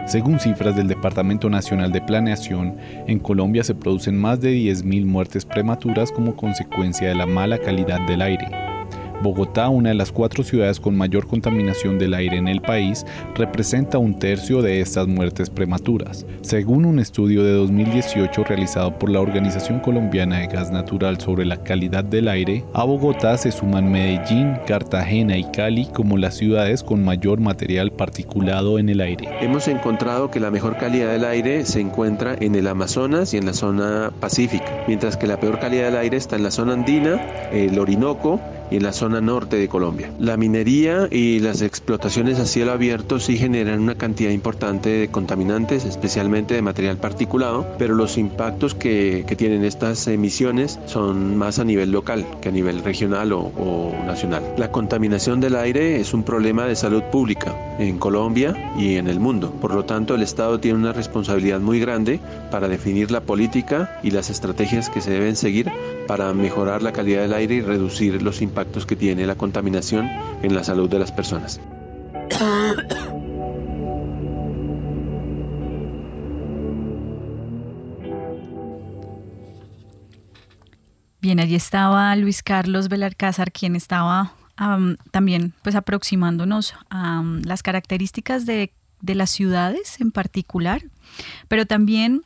[0.06, 2.77] Según cifras del Departamento Nacional de Planeación,
[3.08, 7.99] en Colombia se producen más de 10.000 muertes prematuras como consecuencia de la mala calidad
[8.08, 8.77] del aire.
[9.21, 13.97] Bogotá, una de las cuatro ciudades con mayor contaminación del aire en el país, representa
[13.97, 16.25] un tercio de estas muertes prematuras.
[16.41, 21.58] Según un estudio de 2018 realizado por la Organización Colombiana de Gas Natural sobre la
[21.63, 27.03] calidad del aire, a Bogotá se suman Medellín, Cartagena y Cali como las ciudades con
[27.03, 29.30] mayor material particulado en el aire.
[29.41, 33.45] Hemos encontrado que la mejor calidad del aire se encuentra en el Amazonas y en
[33.45, 37.21] la zona pacífica, mientras que la peor calidad del aire está en la zona andina,
[37.51, 40.12] el Orinoco, y en la zona norte de Colombia.
[40.19, 45.86] La minería y las explotaciones a cielo abierto sí generan una cantidad importante de contaminantes,
[45.86, 51.63] especialmente de material particulado, pero los impactos que, que tienen estas emisiones son más a
[51.63, 54.43] nivel local que a nivel regional o, o nacional.
[54.58, 59.19] La contaminación del aire es un problema de salud pública en Colombia y en el
[59.19, 59.51] mundo.
[59.62, 62.19] Por lo tanto, el Estado tiene una responsabilidad muy grande
[62.51, 65.71] para definir la política y las estrategias que se deben seguir
[66.08, 70.10] para mejorar la calidad del aire y reducir los impactos impactos que tiene la contaminación
[70.41, 71.62] en la salud de las personas.
[81.22, 84.34] Bien, allí estaba Luis Carlos Belarcázar, quien estaba
[85.12, 88.72] también pues aproximándonos a las características de
[89.04, 90.82] las ciudades en particular,
[91.48, 92.24] pero también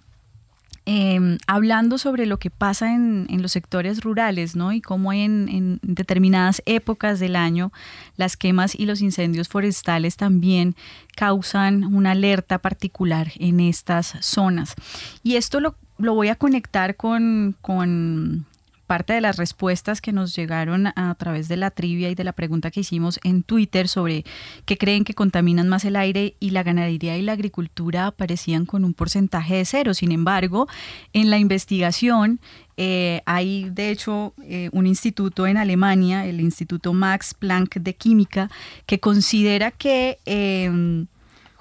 [0.86, 4.72] em, hablando sobre lo que pasa en, los sectores rurales, ¿no?
[4.72, 7.72] Y cómo en, en, determinadas épocas del año
[8.17, 10.76] las quemas y los incendios forestales también
[11.15, 14.76] causan una alerta particular en estas zonas.
[15.24, 18.46] Y esto lo, lo voy a conectar con, con
[18.91, 22.34] parte de las respuestas que nos llegaron a través de la trivia y de la
[22.34, 24.25] pregunta que hicimos en Twitter sobre
[24.65, 28.84] qué creen que contaminan más el aire y la ganadería y la agricultura aparecían con
[28.84, 29.93] un porcentaje de cero.
[29.93, 30.67] Sin embargo,
[31.13, 32.41] en la investigación
[32.75, 38.51] eh, hay de hecho eh, un instituto en Alemania, el Instituto Max Planck de Química,
[38.88, 41.08] que considera que em,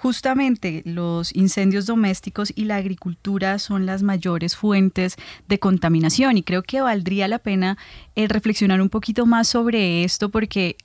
[0.00, 6.62] justamente los incendios domésticos y la agricultura son las mayores fuentes de contaminación y creo
[6.62, 7.76] que valdría la pena
[8.16, 10.76] eh, reflexionar un poquito más sobre esto porque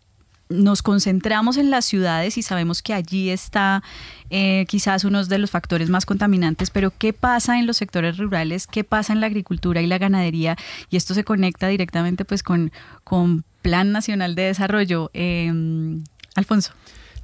[0.49, 3.83] nos concentramos en las ciudades y sabemos que allí está
[4.31, 8.67] eh, quizás uno de los factores más contaminantes, pero ¿qué pasa en los sectores rurales?
[8.67, 10.57] ¿Qué pasa en la agricultura y la ganadería?
[10.89, 12.71] Y esto se conecta directamente pues con,
[13.61, 15.09] Plan Nacional de Desarrollo.
[15.13, 16.03] Em,
[16.35, 16.73] Alfonso.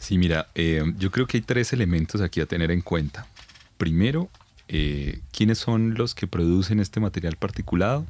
[0.01, 3.27] Sí, mira, eh, yo creo que hay tres elementos aquí a tener en cuenta.
[3.77, 4.31] Primero,
[4.67, 8.07] eh, quiénes son los que producen este material particulado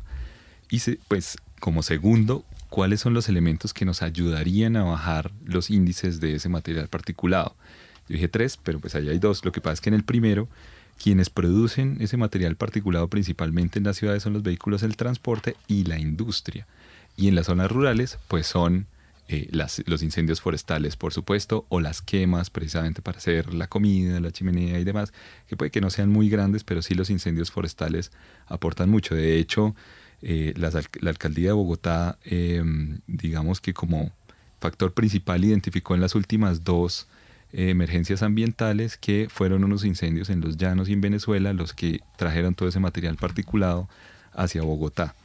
[0.70, 6.22] y pues como segundo, cuáles son los elementos que nos ayudarían a bajar los índices
[6.22, 7.56] de ese material particulado.
[8.08, 9.44] Yo dije tres, pero pues ahí hay dos.
[9.44, 10.48] Lo que pasa es que en el primero,
[10.98, 15.84] quienes producen ese material particulado principalmente en las ciudades son los vehículos del transporte y
[15.84, 16.68] la industria.
[17.18, 18.88] Y en las zonas rurales, pues son
[19.32, 24.32] eh, los incendios forestales, por supuesto, o las quemas precisamente para hacer la comida, la
[24.32, 25.14] chimenea y demás,
[25.48, 28.12] que puede que no sean muy grandes, pero sí los incendios forestales
[28.48, 29.16] aportan mucho.
[29.16, 29.76] De hecho,
[30.22, 30.72] eh, la
[31.10, 34.12] alcaldía de Bogotá, em, digamos que como
[34.60, 37.08] factor principal identificó en las últimas dos
[37.54, 42.00] eh, emergencias ambientales que fueron unos incendios en los llanos y en Venezuela los que
[42.18, 43.90] trajeron todo ese material particulado
[44.34, 45.16] hacia Bogotá.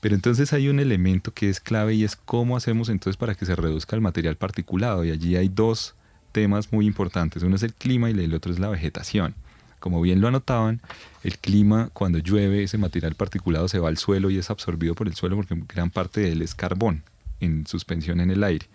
[0.00, 3.44] Pero entonces hay un elemento que es clave y es cómo hacemos entonces para que
[3.44, 5.04] se reduzca el material particulado.
[5.04, 5.94] Y allí hay dos
[6.32, 7.42] temas muy importantes.
[7.42, 9.34] Uno es el clima y el otro es la vegetación.
[9.78, 10.80] Como bien lo anotaban,
[11.22, 15.06] el clima cuando llueve ese material particulado se va al suelo y es absorbido por
[15.06, 17.02] el suelo porque gran parte de él es carbón
[17.40, 18.66] en suspensión en el aire.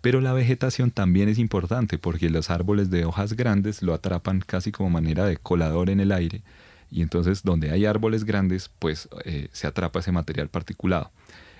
[0.00, 4.72] Pero la vegetación también es importante porque los árboles de hojas grandes lo atrapan casi
[4.72, 6.42] como manera de colador en el aire
[6.90, 11.10] y entonces donde hay árboles grandes, pues eh, se atrapa ese material particulado.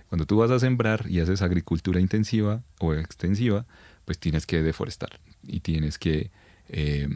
[0.08, 3.64] Cuando tú vas a sembrar y haces agricultura intensiva o extensiva,
[4.04, 6.30] pues tienes que deforestar y tienes que
[6.68, 7.08] eh,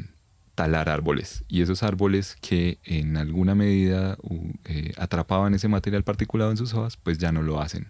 [0.55, 1.45] talar árboles.
[1.49, 4.17] Y esos árboles que en alguna medida
[4.65, 7.89] eh, atrapaban ese material particulado en sus hojas, pues ya no lo hacen,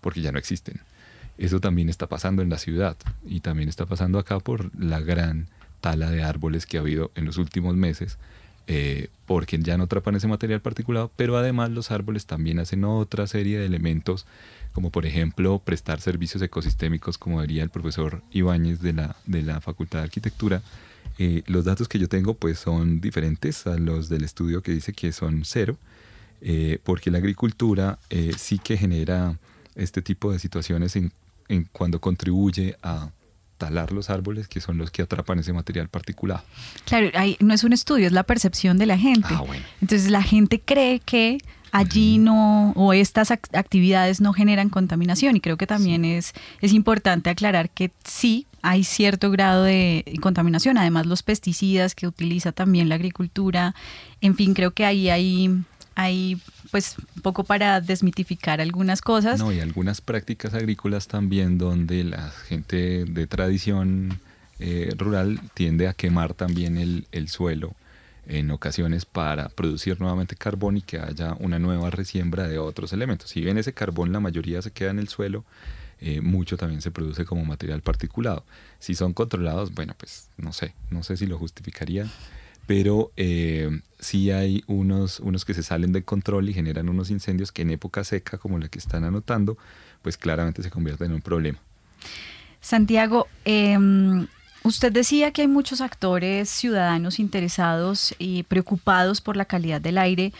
[0.00, 0.80] porque ya no existen.
[1.36, 5.48] Eso también está pasando en la ciudad y también está pasando acá por la gran
[5.80, 8.18] tala de árboles que ha habido en los últimos meses
[8.66, 13.26] eh, porque ya no atrapan ese material particulado, pero además los árboles también hacen otra
[13.26, 14.26] serie de elementos,
[14.72, 19.60] como por ejemplo prestar servicios ecosistémicos, como diría el profesor Ibáñez de la, de la
[19.60, 20.62] Facultad de Arquitectura.
[21.18, 24.92] Eh, los datos que yo tengo pues son diferentes a los del estudio que dice
[24.92, 25.76] que son cero,
[26.40, 27.98] eh, porque la agricultura
[28.36, 29.38] sí que genera
[29.74, 31.12] este tipo de situaciones en
[31.72, 33.10] cuando contribuye a
[33.58, 36.42] talar los árboles que son los que atrapan ese material particulado.
[36.84, 39.28] Claro, no es un estudio, es la percepción de la gente.
[39.30, 39.44] Ah,
[39.80, 41.38] Entonces la gente cree que
[41.70, 47.30] allí no, o estas actividades no generan contaminación y creo que también es, es importante
[47.30, 52.94] aclarar que sí hay cierto grado de contaminación, además los pesticidas que utiliza también la
[52.94, 53.74] agricultura,
[54.20, 55.64] en fin, creo que ahí hay
[55.96, 56.40] hay
[56.74, 59.38] pues un poco para desmitificar algunas cosas.
[59.38, 64.18] No, y algunas prácticas agrícolas también donde la gente de tradición
[64.58, 67.76] eh, rural tiende a quemar también el, el, suelo
[68.26, 73.30] en ocasiones para producir nuevamente carbón y que haya una nueva resiembra de otros elementos.
[73.30, 75.44] Si bien ese carbón la mayoría se queda en el suelo,
[76.00, 78.44] eh, mucho también se produce como material particulado.
[78.80, 82.10] Si son controlados, bueno, pues no sé, no sé si lo justificaría
[82.66, 87.52] pero eh, sí hay unos, unos que se salen de control y generan unos incendios
[87.52, 89.56] que en época seca, como la que están anotando,
[90.02, 91.58] pues claramente se convierten en un problema.
[92.60, 94.26] Santiago, em,
[94.62, 100.32] usted decía que hay muchos actores ciudadanos interesados y preocupados por la calidad del aire,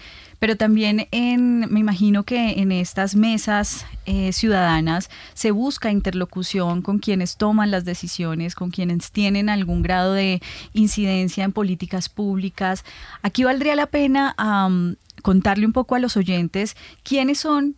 [0.44, 6.98] pero también en, me imagino que en estas mesas eh, ciudadanas se busca interlocución con
[6.98, 10.42] quienes toman las decisiones, con quienes tienen algún grado de
[10.74, 12.84] incidencia en políticas públicas.
[13.22, 14.36] Aquí valdría la pena
[15.22, 17.74] contarle un poco a los oyentes quiénes son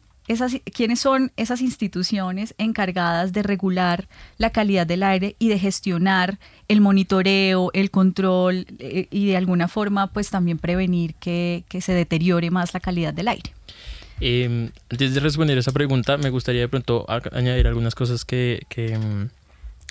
[0.73, 4.09] quiénes son esas instituciones encargadas de regular
[4.39, 9.69] la calidad del aire y de gestionar el monitoreo, el control eh, y de alguna
[9.69, 13.53] forma pues también prevenir que, se deteriore más la calidad del aire.
[14.21, 18.97] Eh, antes de responder esa pregunta, me gustaría de pronto añadir algunas cosas que, que,
[18.99, 19.29] mm,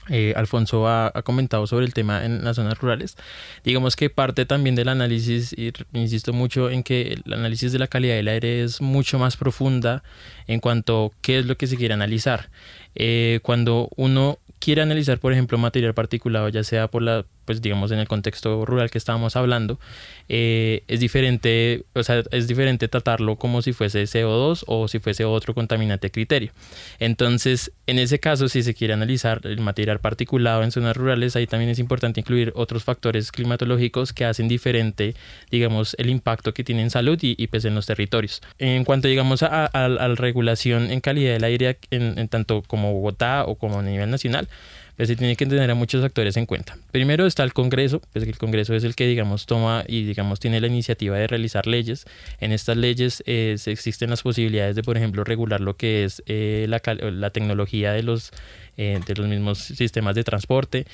[0.09, 3.17] eh, Alfonso ha, comentado sobre el tema en las zonas rurales.
[3.63, 7.87] Digamos que parte también del análisis, y insisto mucho en que el análisis de la
[7.87, 10.03] calidad del aire es mucho más profunda
[10.47, 12.49] en cuanto a qué es lo que se quiere analizar.
[12.95, 17.91] Eh, cuando uno quiere analizar, por ejemplo, material particulado, ya sea por la, pues digamos
[17.91, 19.79] en el contexto rural que estábamos hablando,
[20.27, 25.25] eh, es diferente, o sea, es diferente tratarlo como si fuese CO2 o si fuese
[25.25, 26.51] otro contaminante criterio.
[26.99, 31.47] Entonces, en ese caso, si se quiere analizar el material particulado en zonas rurales, ahí
[31.47, 35.15] también es importante incluir otros factores climatológicos que hacen diferente,
[35.51, 38.41] digamos, el impacto que tiene en salud y, pues en los territorios.
[38.57, 43.55] En cuanto, digamos, a, la regulación en calidad del aire, en tanto como Bogotá o
[43.55, 44.47] como a nivel nacional,
[44.95, 46.77] pues se tiene que tener a muchos actores en cuenta.
[46.91, 50.61] Primero está el Congreso, pues el Congreso es el que digamos toma y digamos tiene
[50.61, 52.05] la iniciativa de realizar leyes.
[52.39, 56.65] En estas leyes eh, existen las posibilidades de, por ejemplo, regular lo que es eh,
[56.69, 56.81] la,
[57.11, 58.31] la, tecnología de los
[58.77, 60.85] eh, de los mismos sistemas de transporte,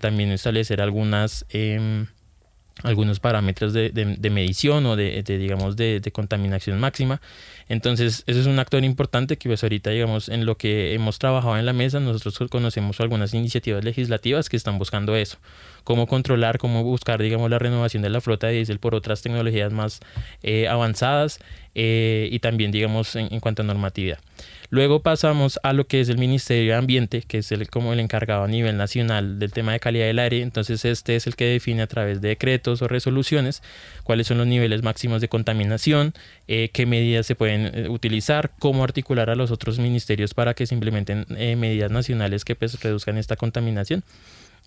[0.00, 2.06] también establecer algunas em,
[2.82, 7.20] algunos parámetros de, de, medición o de, digamos de, contaminación máxima
[7.68, 11.56] entonces eso es un actor importante que pues ahorita digamos en lo que hemos trabajado
[11.58, 15.38] en la mesa nosotros conocemos algunas iniciativas legislativas que están buscando eso
[15.84, 19.72] cómo controlar cómo buscar digamos la renovación de la flota de diésel por otras tecnologías
[19.72, 20.00] más
[20.42, 21.40] eh, avanzadas
[21.74, 24.18] eh, y también digamos en, en cuanto a normatividad
[24.74, 28.00] Luego pasamos a lo que es el Ministerio de Ambiente, que es el, como el
[28.00, 30.42] encargado a nivel nacional del tema de calidad del aire.
[30.42, 33.62] Entonces este es el que define a través de decretos o resoluciones
[34.02, 36.12] cuáles son los niveles máximos de contaminación,
[36.48, 40.66] eh, qué medidas se pueden eh, utilizar, cómo articular a los otros ministerios para que
[40.66, 44.04] se implementen eh, medidas nacionales que pues, reduzcan esta contaminación.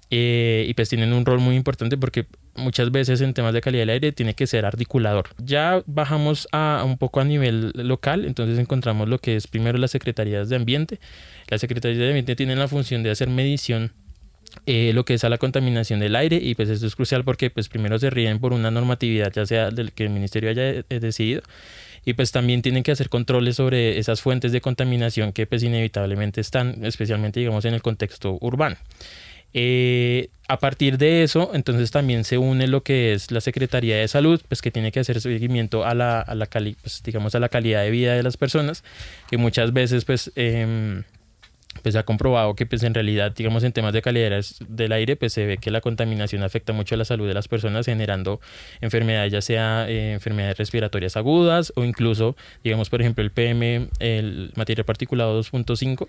[0.09, 3.81] Eh, y pues tienen un rol muy importante porque muchas veces en temas de calidad
[3.81, 5.29] del aire tiene que ser articulador.
[5.37, 9.91] Ya bajamos a un poco a nivel local, entonces encontramos lo que es primero las
[9.91, 10.99] secretarías de ambiente.
[11.49, 13.91] Las secretarías de ambiente tienen la función de hacer medición
[14.65, 17.49] eh, lo que es a la contaminación del aire y pues esto es crucial porque
[17.49, 20.83] pues primero se ríen por una normatividad ya sea del que el ministerio haya eh,
[20.99, 21.41] decidido
[22.05, 26.41] y pues también tienen que hacer controles sobre esas fuentes de contaminación que pues inevitablemente
[26.41, 28.77] están especialmente digamos en el contexto urbano.
[29.53, 34.07] Eh, a partir de eso, entonces también se une lo que es la Secretaría de
[34.07, 37.49] Salud, pues que tiene que hacer seguimiento a la, a la, pues, digamos, a la
[37.49, 38.83] calidad de vida de las personas,
[39.29, 41.01] que muchas veces pues eh,
[41.81, 45.15] pues se ha comprobado que pues en realidad, digamos en temas de calidad del aire,
[45.15, 48.39] pues se ve que la contaminación afecta mucho a la salud de las personas generando
[48.81, 54.51] enfermedades, ya sea eh, enfermedades respiratorias agudas o incluso, digamos por ejemplo el PM, el
[54.55, 56.07] material particulado 2.5,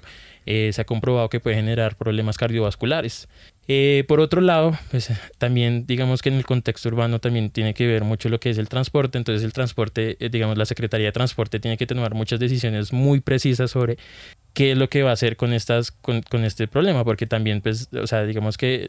[0.50, 3.28] eh, se ha comprobado que puede generar problemas cardiovasculares.
[3.66, 7.86] Eh, por otro lado, pues también digamos que en el contexto urbano también tiene que
[7.86, 11.60] ver mucho lo que es el transporte, entonces el transporte, digamos la Secretaría de Transporte
[11.60, 13.98] tiene que tomar muchas decisiones muy precisas sobre
[14.54, 17.90] qué es lo que va a hacer con estas con, este problema porque también pues
[17.92, 18.88] o sea digamos que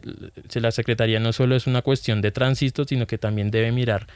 [0.56, 4.08] la secretaría no solo es una cuestión de tránsito sino que también debe mirar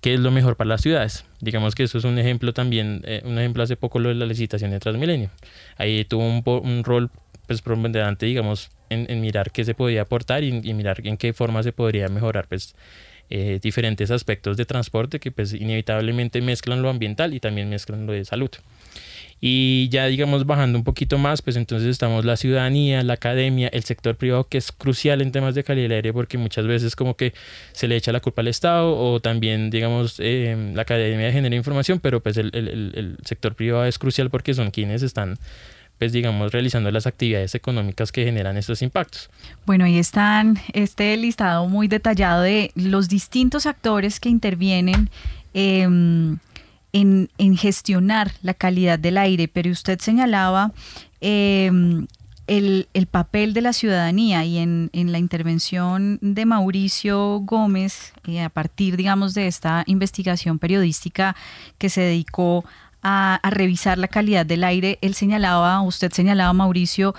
[0.00, 1.24] qué es lo mejor para las ciudades.
[1.40, 4.26] Digamos que eso es un ejemplo también eh, un ejemplo hace poco lo de la
[4.26, 5.30] licitación de Transmilenio.
[5.76, 7.10] Ahí tuvo un, un rol
[7.46, 11.62] pues preponderante digamos en, en, mirar qué se podía aportar y, mirar en qué forma
[11.62, 12.74] se podría mejorar pues
[13.30, 18.12] eh, diferentes aspectos de transporte que pues inevitablemente mezclan lo ambiental y también mezclan lo
[18.12, 18.50] de salud
[19.40, 23.84] y ya digamos bajando un poquito más, pues entonces estamos la ciudadanía, la academia, el
[23.84, 27.16] sector privado que es crucial en temas de calidad del aire porque muchas veces como
[27.16, 27.34] que
[27.72, 32.00] se le echa la culpa al Estado o también digamos eh, la academia genera información,
[32.00, 35.38] pero pues el, el, el sector privado es crucial porque son quienes están
[35.98, 39.30] pues digamos realizando las actividades económicas que generan estos impactos.
[39.66, 45.10] Bueno, ahí están este listado muy detallado de los distintos actores que intervienen
[45.54, 45.88] eh,
[47.00, 50.72] en, gestionar la calidad del aire, pero usted señalaba
[51.20, 52.06] em,
[52.46, 58.96] el, papel de la ciudadanía y en, la intervención de Mauricio Gómez, eh, a partir,
[58.96, 61.36] digamos, de esta investigación periodística
[61.78, 62.64] que se dedicó
[63.02, 67.14] a, revisar la calidad del aire, él señalaba, usted señalaba, Mauricio,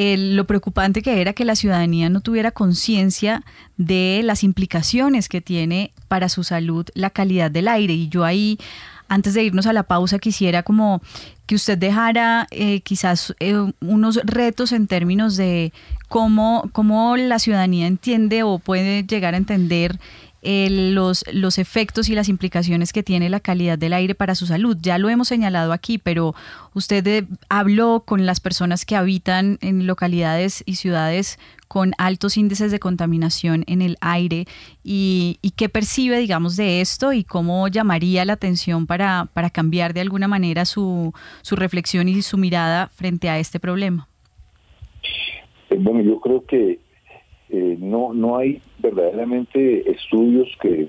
[0.00, 3.42] lo preocupante que era que la ciudadanía no tuviera conciencia
[3.78, 7.94] de las implicaciones que tiene para su salud la calidad del aire.
[7.94, 8.60] Y yo ahí
[9.08, 11.00] antes de irnos a la pausa, quisiera como
[11.46, 15.72] que usted dejara eh, quizás eh, unos retos en términos de
[16.08, 19.98] cómo, cómo la ciudadanía entiende o puede llegar a entender
[20.42, 24.76] los, los efectos y las implicaciones que tiene la calidad del aire para su salud.
[24.80, 26.34] Ya lo hemos señalado aquí, pero
[26.74, 32.72] usted eh, habló con las personas que habitan en localidades y ciudades con altos índices
[32.72, 34.46] de contaminación en el aire
[34.82, 40.00] y, qué percibe, digamos, de esto y cómo llamaría la atención para, para cambiar de
[40.00, 41.12] alguna manera su,
[41.42, 44.08] su reflexión y su mirada frente a este problema.
[45.70, 46.80] Eh, bueno, yo creo que
[47.50, 50.88] eh, no, no hay verdaderamente estudios que,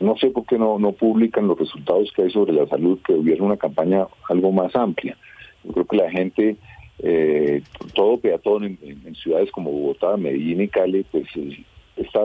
[0.00, 3.14] no sé por qué no, no publican los resultados que hay sobre la salud, que
[3.14, 5.16] hubiera una campaña algo más amplia.
[5.64, 6.56] Yo creo que la gente
[7.00, 7.62] eh,
[7.94, 11.64] todo peatón en, ciudades como Bogotá, Medellín y Cali, pues eh,
[11.96, 12.20] está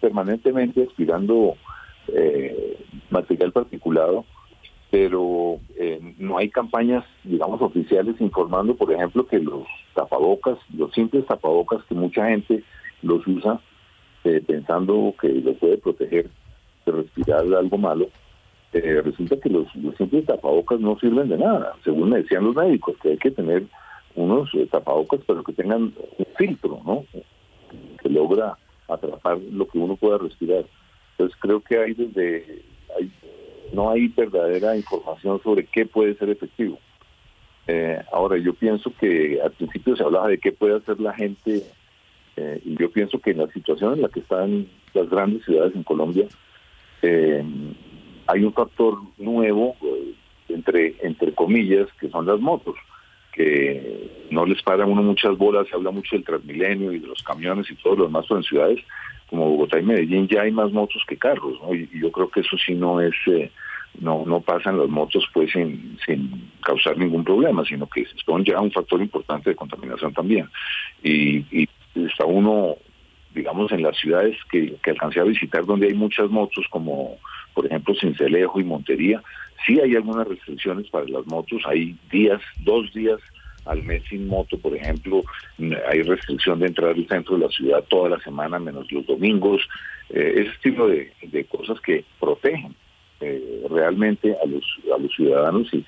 [0.00, 1.54] permanentemente aspirando
[2.08, 2.78] eh,
[3.10, 4.24] material particulado,
[4.90, 11.26] pero eh, no hay campañas, digamos, oficiales informando, por ejemplo, que los tapabocas, los simples
[11.26, 12.64] tapabocas que mucha gente
[13.02, 13.60] los usa
[14.46, 16.28] pensando que los puede proteger
[16.84, 18.08] de respirar algo malo,
[18.72, 22.96] resulta que los, los simples tapabocas no sirven de nada, según me decían los médicos,
[23.02, 23.64] que hay que tener
[24.14, 27.04] unos eh, tapabocas, pero que tengan un filtro, ¿no?
[28.02, 28.56] Que logra
[28.88, 30.64] atrapar lo que uno pueda respirar.
[31.12, 32.62] Entonces creo que hay desde,
[33.72, 36.78] no hay verdadera información sobre qué puede ser efectivo.
[37.66, 41.62] Eh, ahora, yo pienso que al principio se hablaba de qué puede hacer la gente,
[42.36, 45.74] eh, y yo pienso que en la situación en la que están las grandes ciudades
[45.74, 46.26] en Colombia,
[48.26, 49.74] hay un factor nuevo,
[50.48, 52.76] entre, entre comillas, que son las motos
[53.32, 57.22] que no les paran uno muchas bolas, se habla mucho del Transmilenio y de los
[57.22, 58.80] camiones y todo lo demás, pero en ciudades
[59.30, 62.56] como Bogotá y Medellín ya hay más motos que carros, Y, yo creo que eso
[62.58, 63.50] sí no es, eh,
[64.00, 68.60] no, no pasan las motos pues sin, sin causar ningún problema, sino que son ya
[68.60, 70.48] un factor importante de contaminación también.
[71.04, 72.76] Y, y está uno,
[73.34, 77.16] digamos, en las ciudades que, que alcancé a visitar donde hay muchas motos, como
[77.54, 79.22] por ejemplo Cincelejo y Montería,
[79.66, 83.20] Sí hay algunas restricciones para las motos, hay días, dos días
[83.66, 85.22] al mes sin moto, por ejemplo,
[85.90, 89.60] hay restricción de entrar al centro de la ciudad toda la semana, menos los domingos,
[90.08, 91.12] eh, ese tipo de,
[91.48, 92.74] cosas que protegen
[93.20, 94.64] eh, realmente a los,
[94.94, 95.72] a los ciudadanos.
[95.74, 95.84] Y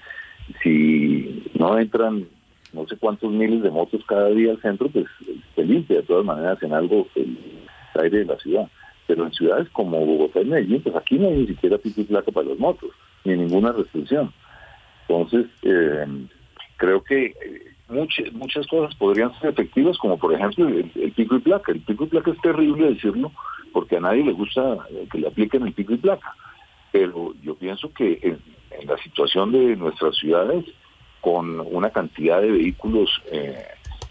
[0.63, 2.27] si no entran
[2.73, 5.07] no sé cuántos miles de motos cada día al centro, pues
[5.55, 7.37] se limpia de todas maneras en algo el
[7.95, 8.69] aire de la ciudad.
[9.07, 12.05] Pero en ciudades como Bogotá y Medellín, pues aquí no hay ni siquiera pico y
[12.05, 12.91] placa para las motos
[13.25, 14.33] ni ninguna restricción.
[15.09, 16.07] Entonces, eh,
[16.77, 17.35] creo que eh,
[17.89, 21.73] muchas, muchas cosas podrían ser efectivas, como por ejemplo el, pico y placa.
[21.73, 23.33] El pico y placa es terrible decirlo,
[23.73, 26.35] porque a nadie le gusta eh, que le apliquen el pico y placa.
[26.91, 28.39] Pero yo pienso que en,
[28.87, 30.65] la situación de nuestras ciudades,
[31.23, 33.09] con una cantidad de vehículos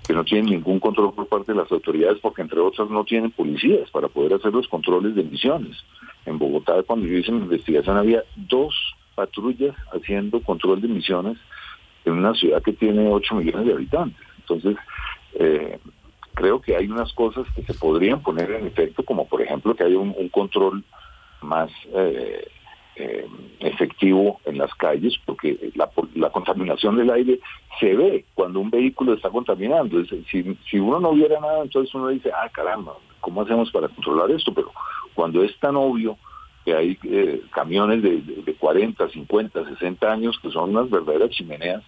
[0.08, 3.32] que no tienen ningún control por parte de las autoridades, porque entre otras no tienen
[3.32, 5.78] policías para poder hacer los controles de emisiones.
[6.26, 8.74] En Bogotá, cuando yo hice mi investigación, había dos
[9.16, 11.38] patrullas haciendo control de emisiones
[12.06, 14.28] en una ciudad que tiene 8 millones de habitantes.
[14.40, 14.76] Entonces,
[15.36, 15.80] eh,
[16.34, 19.84] creo que hay unas cosas que se podrían poner en efecto, como por ejemplo que
[19.84, 20.84] haya un, control
[21.42, 22.48] más eh, eh,
[23.82, 27.40] efectivo en las calles, porque la, contaminación del aire
[27.80, 30.04] se ve cuando un vehículo está contaminando.
[30.06, 34.30] si, si uno no viera nada, entonces uno dice, ah, caramba, ¿cómo hacemos para controlar
[34.32, 34.54] esto?
[34.54, 34.72] Pero
[35.16, 36.18] cuando es tan obvio
[36.64, 41.82] que hay eh, camiones de, de, 40, 50, 60 años que son unas verdaderas chimeneas,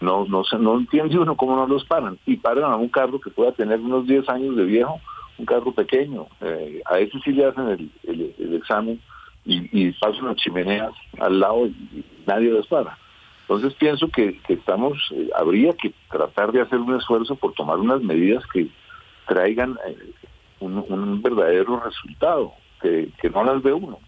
[0.00, 2.18] no, no, no entiende uno cómo no los paran.
[2.26, 5.00] Y paran a un carro que pueda tener unos 10 años de viejo,
[5.38, 6.26] un carro pequeño.
[6.40, 9.00] Eh, a ese sí le hacen el, examen
[9.44, 12.98] y, y, pasan las chimeneas al lado y, nadie para.
[13.42, 18.00] Entonces pienso que, estamos, eh, habría que tratar de hacer un esfuerzo por tomar unas
[18.02, 18.68] medidas que
[19.26, 19.76] traigan
[20.60, 23.98] un, verdadero resultado, que, que no las ve uno.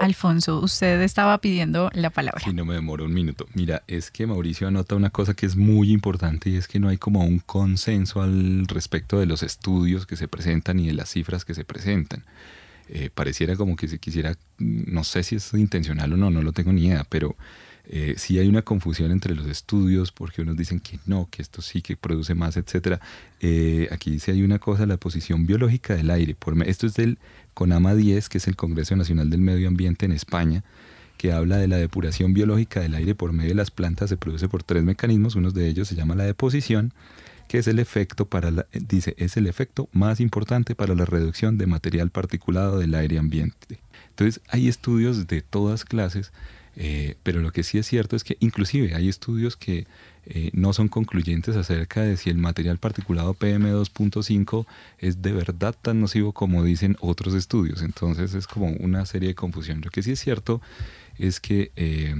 [0.00, 2.40] Alfonso, usted estaba pidiendo la palabra.
[2.40, 3.46] Sí, no me demoro un minuto.
[3.54, 6.88] Mira, es que Mauricio anota una cosa que es muy importante y es que no
[6.88, 11.10] hay como un consenso al respecto de los estudios que se presentan y de las
[11.10, 12.24] cifras que se presentan.
[12.92, 16.52] Eh, pareciera como que se quisiera, no sé si es intencional o no, no lo
[16.52, 17.36] tengo ni idea, pero
[17.92, 21.62] eh, sí hay una confusión entre los estudios, porque unos dicen que no, que esto
[21.62, 23.00] sí que produce más, etcétera.
[23.40, 26.34] Eh, aquí sí hay una cosa, la posición biológica del aire.
[26.34, 27.18] Por, esto es del
[27.54, 30.64] CONAMA 10, que es el Congreso Nacional del Medio Ambiente en España,
[31.16, 34.10] que habla de la depuración biológica del aire por medio de las plantas.
[34.10, 35.36] Se produce por tres mecanismos.
[35.36, 36.92] Uno de ellos se llama la deposición,
[37.50, 41.58] que es el efecto para la, dice es el efecto más importante para la reducción
[41.58, 43.80] de material particulado del aire ambiente.
[44.10, 46.30] Entonces hay estudios de todas clases
[46.76, 49.88] eh, pero lo que sí es cierto es que inclusive hay estudios que
[50.26, 54.66] eh, no son concluyentes acerca de si el material particulado PM2.5
[54.98, 57.82] es de verdad tan nocivo como dicen otros estudios.
[57.82, 59.80] Entonces es como una serie de confusión.
[59.84, 60.60] Lo que sí es cierto
[61.18, 62.14] es que eh,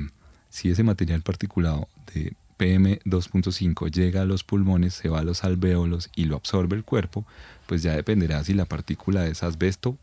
[0.48, 6.10] si ese material particulado de PM2.5 llega a los pulmones, se va a los alvéolos
[6.14, 7.24] y lo absorbe el cuerpo,
[7.66, 9.96] pues ya dependerá si la partícula es asbesto,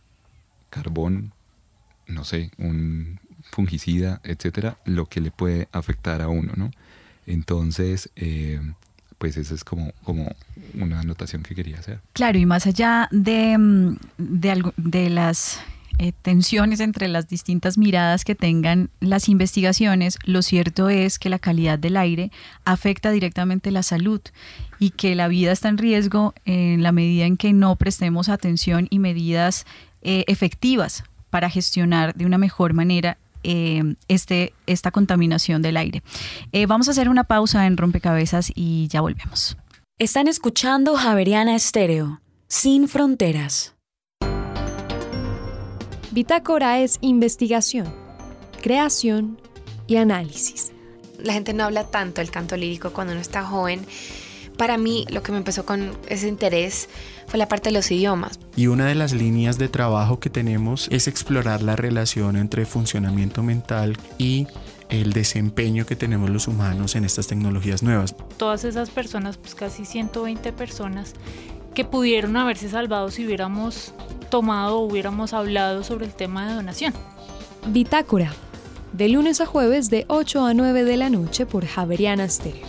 [0.71, 1.33] carbón,
[2.07, 3.19] no sé, un
[3.51, 6.71] fungicida, etcétera, lo que le puede afectar a uno, ¿no?
[7.27, 8.59] Entonces, eh,
[9.19, 10.35] pues esa es como, como
[10.73, 11.99] una anotación que quería hacer.
[12.13, 15.59] Claro, y más allá de, mm, de, de las
[15.99, 21.39] eh, tensiones entre las distintas miradas que tengan las investigaciones, lo cierto es que la
[21.39, 22.31] calidad del aire
[22.65, 24.21] afecta directamente la salud
[24.79, 28.87] y que la vida está en riesgo en la medida en que no prestemos atención
[28.91, 29.65] y medidas
[30.03, 36.03] eh, efectivas para gestionar de una mejor manera eh, este, esta contaminación del aire.
[36.67, 39.57] vamos a hacer una pausa en Rompecabezas y ya volvemos.
[39.97, 43.76] Están escuchando Javeriana Estéreo, sin fronteras.
[46.17, 47.93] Bitácora es investigación,
[48.63, 49.39] creación
[49.85, 50.71] y análisis.
[51.19, 53.85] La gente no habla tanto del canto lírico cuando uno está joven.
[54.57, 56.89] Para mí, lo que me empezó con ese interés
[57.27, 58.39] fue la parte de los idiomas.
[58.55, 63.43] Y una de las líneas de trabajo que tenemos es explorar la relación entre funcionamiento
[63.43, 64.47] mental y
[64.89, 68.15] el desempeño que tenemos los humanos en estas tecnologías nuevas.
[68.37, 71.13] Todas esas personas, pues casi 120 personas,
[71.77, 73.93] que pudieron haberse salvado si hubiéramos
[74.31, 76.91] tomado o hubiéramos hablado sobre el tema de donación.
[77.67, 78.33] Bitácora,
[78.93, 82.65] de lunes a jueves de 8 a 9 de la noche por Javeriana Stereo.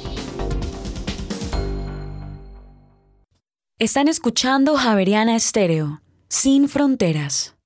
[3.79, 7.57] Están escuchando Javeriana Estéreo, sin fronteras.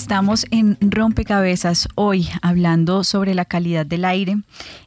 [0.00, 4.38] Estamos en Rompecabezas hoy hablando sobre la calidad del aire.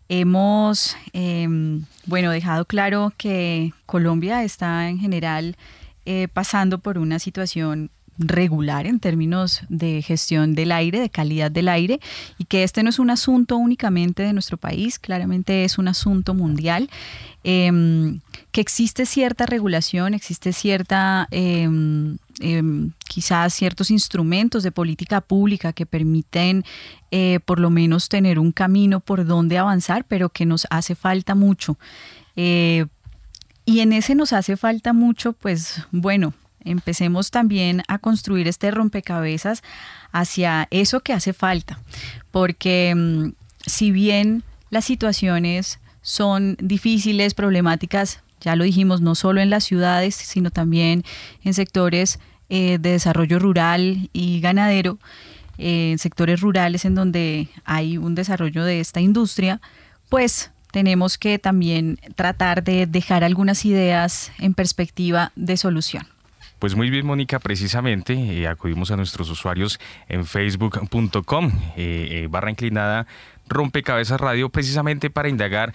[0.10, 5.56] Hemos, em, bueno, dejado claro que Colombia está en general
[6.06, 11.70] eh, pasando por una situación regular en términos de gestión del aire, de calidad del
[11.70, 12.00] aire,
[12.38, 16.34] y que este no es un asunto únicamente de nuestro país, claramente es un asunto
[16.34, 16.90] mundial,
[17.44, 18.20] em,
[18.52, 25.86] que existe cierta regulación, existe cierta, em, em, quizás ciertos instrumentos de política pública que
[25.86, 26.64] permiten
[27.12, 31.36] eh, por lo menos tener un camino por donde avanzar, pero que nos hace falta
[31.36, 31.78] mucho.
[32.36, 32.86] Eh,
[33.66, 39.64] y en ese nos hace falta mucho, pues bueno, empecemos también a construir este rompecabezas
[40.12, 41.80] hacia eso que hace falta,
[42.32, 43.34] porque mm,
[43.66, 50.16] si bien las situaciones son difíciles, problemáticas, ya lo dijimos, no solo en las ciudades,
[50.16, 51.04] sino también
[51.44, 52.20] en sectores
[52.50, 55.00] eh, de desarrollo rural y ganadero,
[55.58, 59.62] eh, en sectores rurales en donde hay un desarrollo de esta industria,
[60.10, 66.08] pues tenemos que también tratar de dejar algunas ideas en perspectiva de solución.
[66.60, 73.06] Pues muy bien, Mónica, precisamente eh, acudimos a nuestros usuarios en facebook.com eh, barra inclinada
[73.48, 75.74] Rompecabezas Radio precisamente para indagar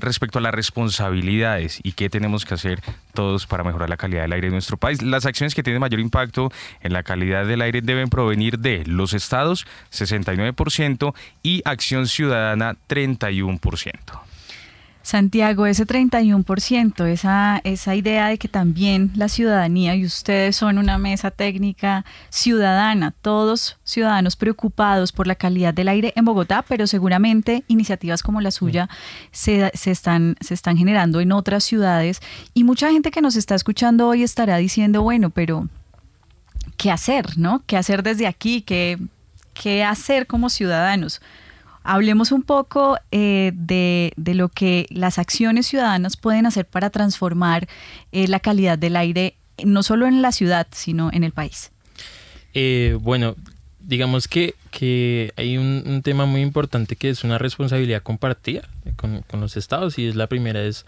[0.00, 2.80] respecto a las responsabilidades y qué tenemos que hacer
[3.14, 5.02] todos para mejorar la calidad del aire de nuestro país.
[5.02, 6.50] Las acciones que tienen mayor impacto
[6.80, 14.29] en la calidad del aire deben provenir de los estados, 69%, y Acción Ciudadana, 31%.
[15.10, 20.98] Santiago, ese 31%, esa, esa idea de que también la ciudadanía y ustedes son una
[20.98, 27.64] mesa técnica ciudadana, todos ciudadanos preocupados por la calidad del aire en Bogotá, pero seguramente
[27.66, 28.88] iniciativas como la suya
[29.32, 32.20] se, se, están, se están generando en otras ciudades
[32.54, 35.66] y mucha gente que nos está escuchando hoy estará diciendo, bueno, pero
[36.76, 37.36] ¿qué hacer?
[37.36, 37.64] ¿No?
[37.66, 38.62] ¿Qué hacer desde aquí?
[38.62, 38.96] ¿Qué,
[39.54, 41.20] qué hacer como ciudadanos?
[41.82, 47.68] Hablemos un poco eh, de, lo que las acciones ciudadanas pueden hacer para transformar
[48.12, 51.72] eh, la calidad del aire, no solo en la ciudad, sino en el país.
[52.52, 53.34] Eh, bueno,
[53.80, 59.40] digamos que, que hay un, tema muy importante que es una responsabilidad compartida con, con
[59.40, 60.84] los estados y es la primera es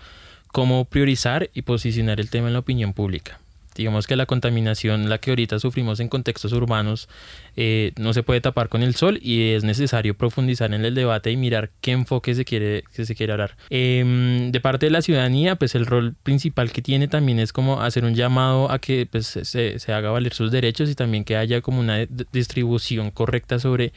[0.49, 3.39] cómo priorizar y posicionar el tema en la opinión pública.
[3.75, 7.09] Digamos que la contaminación, la que ahorita sufrimos en contextos urbanos,
[7.57, 11.31] eh, no se puede tapar con el sol y es necesario profundizar en el debate
[11.31, 13.57] y mirar qué enfoque se quiere, que se quiere hablar.
[13.71, 17.83] Em, de parte de la ciudadanía, pues el rol principal que tiene también es como
[17.83, 21.37] hacer un llamado a que pues, se, se haga valer sus derechos y también que
[21.37, 23.93] haya como una distribución correcta sobre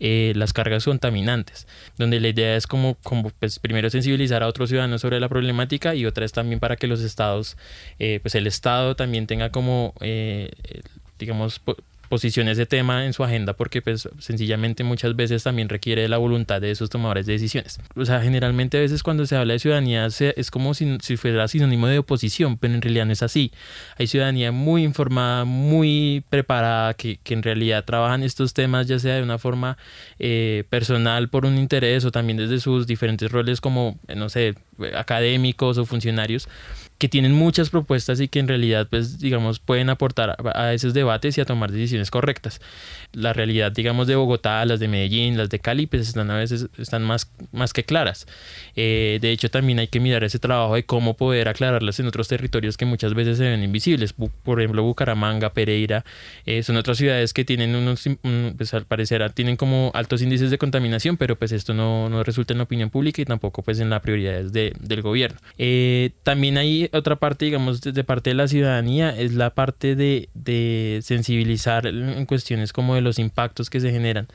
[0.00, 4.68] eh, las cargas contaminantes, donde la idea es como, como pues, primero sensibilizar a otros
[4.68, 7.56] ciudadanos sobre la problemática y otra es también para que los estados,
[7.98, 10.52] eh, pues el estado también tenga como, eh,
[11.18, 11.60] digamos,
[12.08, 16.18] posicione ese tema en su agenda porque pues sencillamente muchas veces también requiere de la
[16.18, 17.80] voluntad de esos tomadores de decisiones.
[17.94, 21.46] O sea, generalmente a veces cuando se habla de ciudadanía es como si, si fuera
[21.48, 23.52] sinónimo de oposición, pero en realidad no es así.
[23.98, 29.16] Hay ciudadanía muy informada, muy preparada, que, que en realidad trabajan estos temas ya sea
[29.16, 29.76] de una forma
[30.18, 34.54] eh, personal por un interés o también desde sus diferentes roles como, no sé,
[34.94, 36.48] académicos o funcionarios
[36.98, 41.38] que tienen muchas propuestas y que en realidad, pues, digamos, pueden aportar a, esos debates
[41.38, 42.60] y a tomar decisiones correctas.
[43.12, 46.68] La realidad, digamos, de Bogotá, las de Medellín, las de Cali, pues están a veces
[46.78, 48.26] están más, más que claras.
[48.76, 52.28] Eh, de hecho, también hay que mirar ese trabajo de cómo poder aclararlas en otros
[52.28, 54.12] territorios que muchas veces se ven invisibles.
[54.12, 56.04] Por ejemplo, Bucaramanga, Pereira,
[56.46, 58.08] eh, son otras ciudades que tienen unos,
[58.56, 62.52] pues al parecer, tienen como altos índices de contaminación, pero pues esto no, no resulta
[62.54, 65.38] en la opinión pública y tampoco pues en las prioridades de, del gobierno.
[65.56, 70.28] Eh, también hay otra parte, digamos, de, parte de la ciudadanía, es la parte de,
[70.34, 74.28] de sensibilizar en cuestiones como de los impactos que se generan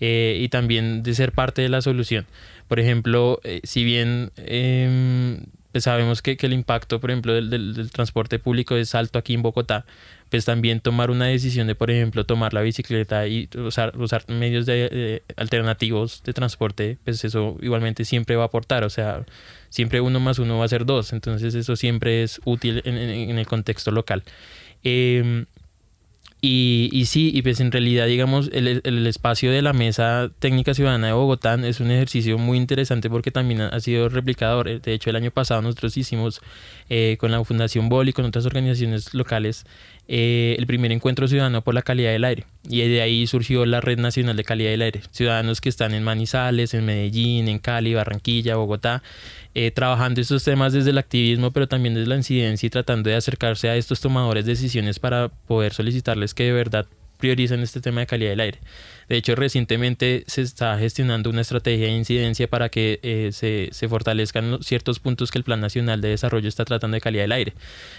[0.00, 2.26] eh, y también de ser parte de la solución.
[2.68, 5.40] Por ejemplo, eh, si bien em,
[5.72, 9.84] pues sabemos que, el impacto, por ejemplo, del, transporte público es alto aquí en Bogotá,
[10.30, 13.92] pues también tomar una decisión de, por ejemplo, tomar la bicicleta y usar,
[14.28, 19.24] medios de, alternativos de transporte, pues eso igualmente siempre va a aportar, o sea,
[19.68, 23.46] siempre uno más uno va a ser dos, entonces eso siempre es útil en, el
[23.46, 24.22] contexto local.
[24.84, 25.44] Eh,
[26.40, 30.72] y, y, sí, y pues en realidad, digamos, el, el, espacio de la Mesa Técnica
[30.72, 34.80] Ciudadana de Bogotá es un ejercicio muy interesante porque también ha sido replicador.
[34.80, 36.40] De hecho, el año pasado nosotros hicimos
[36.90, 39.66] eh, con la Fundación Bol y con otras organizaciones locales
[40.10, 42.46] eh, el primer encuentro ciudadano por la calidad del aire.
[42.66, 45.02] Y de ahí surgió la Red Nacional de Calidad del Aire.
[45.10, 49.02] Ciudadanos que están en Manizales, en Medellín, en Cali, Barranquilla, Bogotá,
[49.54, 53.16] eh, trabajando estos temas desde el activismo, pero también desde la incidencia y tratando de
[53.16, 56.86] acercarse a estos tomadores de decisiones para poder solicitarles que de verdad
[57.18, 58.60] priorizan este tema de calidad del aire.
[59.08, 63.88] De hecho, recientemente se está gestionando una estrategia de incidencia para que eh, se, se,
[63.88, 67.54] fortalezcan ciertos puntos que el Plan Nacional de Desarrollo está tratando de calidad del aire.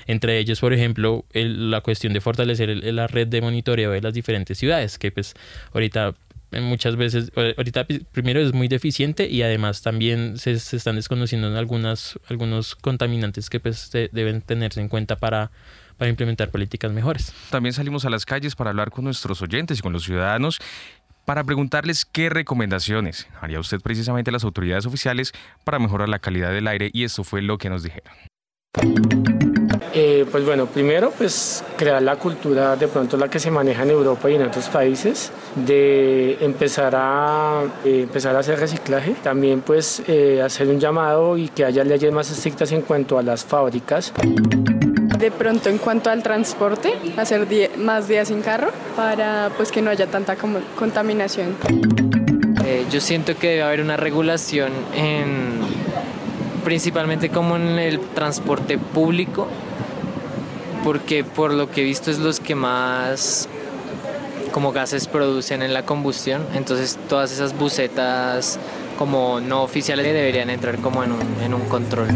[0.05, 4.57] Entre ellos, por ejemplo, la cuestión de fortalecer la red de monitoreo de las diferentes
[4.57, 5.34] ciudades, que pues
[5.74, 6.14] ahorita
[6.51, 11.57] eh, muchas veces, ahorita primero es muy deficiente y además también se, se están desconociendo
[11.57, 15.51] algunas, algunos contaminantes que pues deben tenerse en cuenta para
[15.99, 17.34] para implementar políticas mejores.
[17.49, 20.57] También salimos a las calles para hablar con nuestros oyentes y con los ciudadanos
[21.30, 25.32] para preguntarles qué recomendaciones haría usted precisamente a las autoridades oficiales
[25.64, 28.12] para mejorar la calidad del aire y eso fue lo que nos dijeron.
[29.94, 33.92] Eh, pues bueno, primero pues crear la cultura de pronto la que se maneja en
[33.92, 40.02] Europa y en otros países, de empezar a, eh, empezar a hacer reciclaje, también pues
[40.08, 44.12] eh, hacer un llamado y que haya leyes más estrictas en cuanto a las fábricas.
[45.20, 47.45] De pronto en cuanto al transporte, hacer
[47.78, 50.38] más días sin carro para pues que no haya tanta
[50.78, 51.57] contaminación.
[52.65, 55.59] Eh, yo siento que debe haber una regulación en
[56.63, 59.47] principalmente como en el transporte público
[60.86, 63.49] porque por lo que he visto es los que más
[64.51, 68.59] como gases producen en la combustión entonces todas esas bucetas
[68.97, 72.07] como no oficiales deberían entrar como en un, en un control.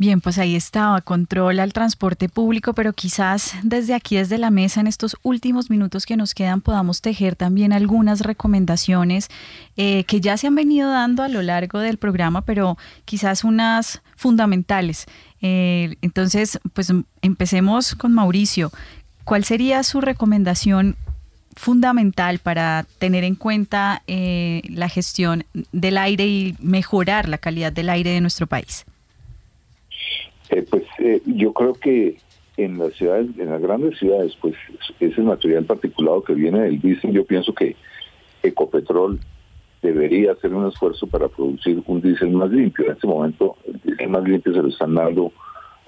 [0.00, 4.80] Bien, pues ahí estaba, controla el transporte público, pero quizás desde aquí, desde la mesa,
[4.80, 9.28] en estos últimos minutos que nos quedan, podamos tejer también algunas recomendaciones
[9.76, 14.00] eh, que ya se han venido dando a lo largo del programa, pero quizás unas
[14.14, 15.06] fundamentales.
[15.42, 18.70] Eh, entonces, pues empecemos con Mauricio.
[19.24, 20.94] ¿Cuál sería su recomendación
[21.56, 27.90] fundamental para tener en cuenta eh, la gestión del aire y mejorar la calidad del
[27.90, 28.86] aire de nuestro país?
[30.50, 32.16] Eh, pues eh, yo creo que
[32.56, 34.54] en las ciudades, en las grandes ciudades, pues
[34.98, 37.76] ese material particulado que viene del diésel, yo pienso que
[38.42, 39.20] Ecopetrol
[39.82, 42.86] debería hacer un esfuerzo para producir un diésel más limpio.
[42.86, 45.32] En este momento el diésel más limpio se lo están dando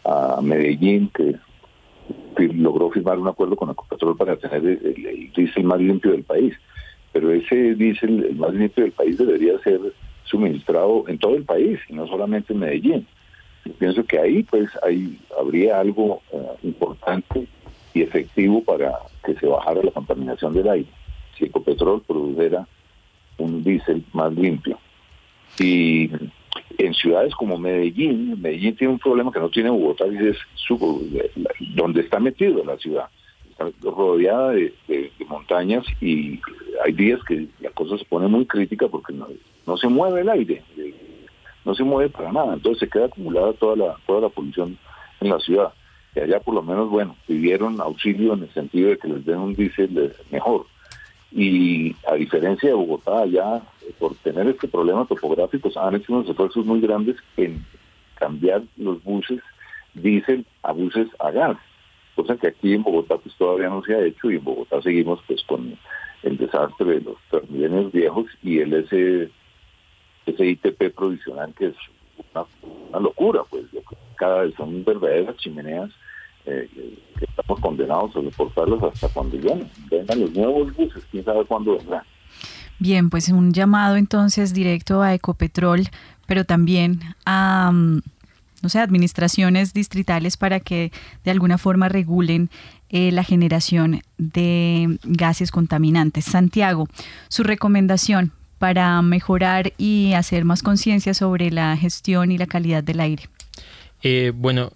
[0.04, 1.34] a Medellín, que
[2.38, 6.54] logró firmar un acuerdo con Ecopetrol para tener el, el diésel más limpio del país.
[7.12, 9.80] Pero ese diésel, el más limpio del país, debería ser
[10.24, 13.06] suministrado en todo el país y no solamente en Medellín
[13.78, 17.46] pienso que ahí pues ahí habría algo eh, importante
[17.94, 18.92] y efectivo para
[19.24, 20.88] que se bajara la contaminación del aire.
[21.36, 22.66] Si Ecopetrol produjera
[23.38, 24.78] un diésel más limpio.
[25.58, 26.10] Y
[26.78, 30.78] en ciudades como Medellín, Medellín tiene un problema que no tiene Bogotá, y es su,
[31.74, 33.06] donde está metido la ciudad.
[33.50, 34.72] Está rodeada de,
[35.28, 36.40] montañas y
[36.84, 39.28] hay días que la cosa se pone muy crítica porque no,
[39.66, 40.62] no se mueve el aire
[41.64, 44.78] no se mueve para nada, entonces se queda acumulada toda la, toda la polución
[45.20, 45.72] en la ciudad.
[46.14, 49.38] que allá por lo menos, bueno, pidieron auxilio en el sentido de que les den
[49.38, 50.66] un diésel mejor.
[51.32, 53.62] Y a diferencia de Bogotá, allá,
[53.98, 57.64] por tener este problema topográfico, han hecho unos esfuerzos muy grandes en
[58.16, 59.40] cambiar los buses
[59.94, 61.56] diésel a buses a gas,
[62.14, 65.20] cosa que aquí en Bogotá pues todavía no se ha hecho y en Bogotá seguimos
[65.26, 65.76] pues con
[66.22, 69.30] el desastre de los terminales viejos y el ese,
[70.30, 71.74] ese ITP provisional que es
[72.34, 73.64] una, locura, pues
[74.16, 75.90] cada vez son verdaderas chimeneas
[76.46, 76.68] eh,
[77.18, 79.68] que estamos condenados a soportarlos hasta cuando lleguen.
[79.90, 82.02] Vengan los nuevos buses, quién sabe cuándo vendrán.
[82.78, 85.88] Bien, pues un llamado entonces directo a Ecopetrol,
[86.26, 88.00] pero también a, mm,
[88.62, 90.90] no sé, administraciones distritales para que
[91.24, 92.50] de alguna forma regulen
[92.88, 96.24] eh, la generación de gases contaminantes.
[96.24, 96.88] Santiago,
[97.28, 103.00] su recomendación para mejorar y hacer más conciencia sobre la gestión y la calidad del
[103.00, 103.22] aire.
[104.02, 104.70] Eh, bueno,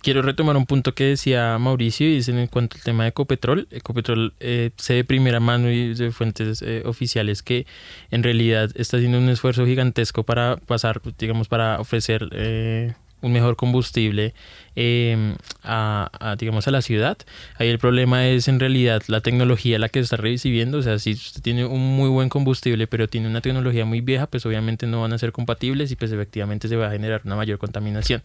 [0.00, 3.68] quiero retomar un punto que decía Mauricio y es en cuanto al tema de Ecopetrol.
[3.70, 7.66] Ecopetrol eh, sé de primera mano y de fuentes eh, oficiales que
[8.10, 13.56] en realidad está haciendo un esfuerzo gigantesco para pasar, digamos, para ofrecer eh, un mejor
[13.56, 14.34] combustible
[14.76, 17.18] em, a, digamos a la ciudad.
[17.56, 20.78] Ahí el problema es en realidad la tecnología la que está recibiendo.
[20.78, 24.26] O sea si usted tiene un muy buen combustible pero tiene una tecnología muy vieja
[24.26, 27.36] pues obviamente no van a ser compatibles y pues efectivamente se va a generar una
[27.36, 28.22] mayor contaminación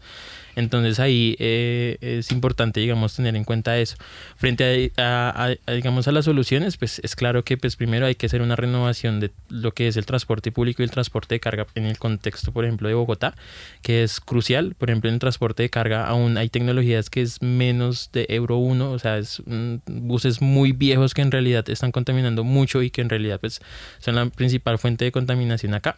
[0.55, 3.95] entonces ahí eh, es importante digamos tener en cuenta eso
[4.35, 8.41] frente a, digamos a las soluciones pues es claro que pues primero hay que hacer
[8.41, 11.85] una renovación de lo que es el transporte público y el transporte de carga en
[11.85, 13.35] el contexto por ejemplo de Bogotá
[13.81, 17.41] que es crucial por ejemplo, en el transporte de carga aún hay tecnologías que es
[17.41, 19.41] menos de Euro 1, o sea, es
[19.87, 23.61] buses muy viejos que en realidad están contaminando mucho y que en realidad pues,
[23.99, 25.97] son la principal fuente de contaminación acá.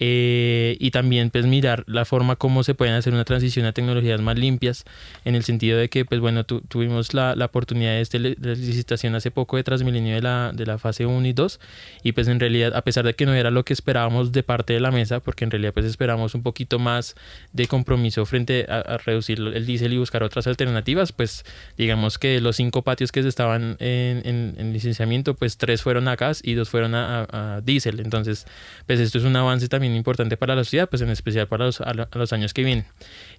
[0.00, 4.20] Eh, y también pues mirar la forma como se pueden hacer una transición a tecnologías
[4.20, 4.84] más limpias
[5.24, 9.16] en el sentido de que pues bueno tuvimos la, la oportunidad de, este, de licitación
[9.16, 11.58] hace poco de Transmilenio de la, de la fase 1 y 2
[12.04, 14.72] y pues en realidad a pesar de que no era lo que esperábamos de parte
[14.72, 17.16] de la mesa porque en realidad pues esperamos un poquito más
[17.52, 21.44] de compromiso frente a, reducir el diésel y buscar otras alternativas pues
[21.76, 26.14] digamos que los cinco patios que se estaban en, en, licenciamiento pues tres fueron a
[26.14, 28.00] gas y dos fueron a, a diésel.
[28.00, 28.46] Entonces
[28.86, 31.80] pues esto es un avance también importante para la ciudad, pues en especial para los,
[31.80, 32.86] a, los años que vienen.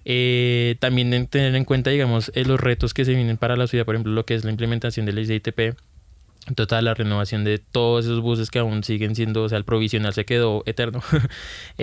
[0.04, 3.84] Eh, también tener en cuenta, digamos, eh, los retos que se vienen para la ciudad,
[3.84, 5.76] por ejemplo, lo que es la implementación de ley ITP,
[6.54, 10.14] total la renovación de todos esos buses que aún siguen siendo, o sea, el provisional
[10.14, 11.02] se quedó eterno.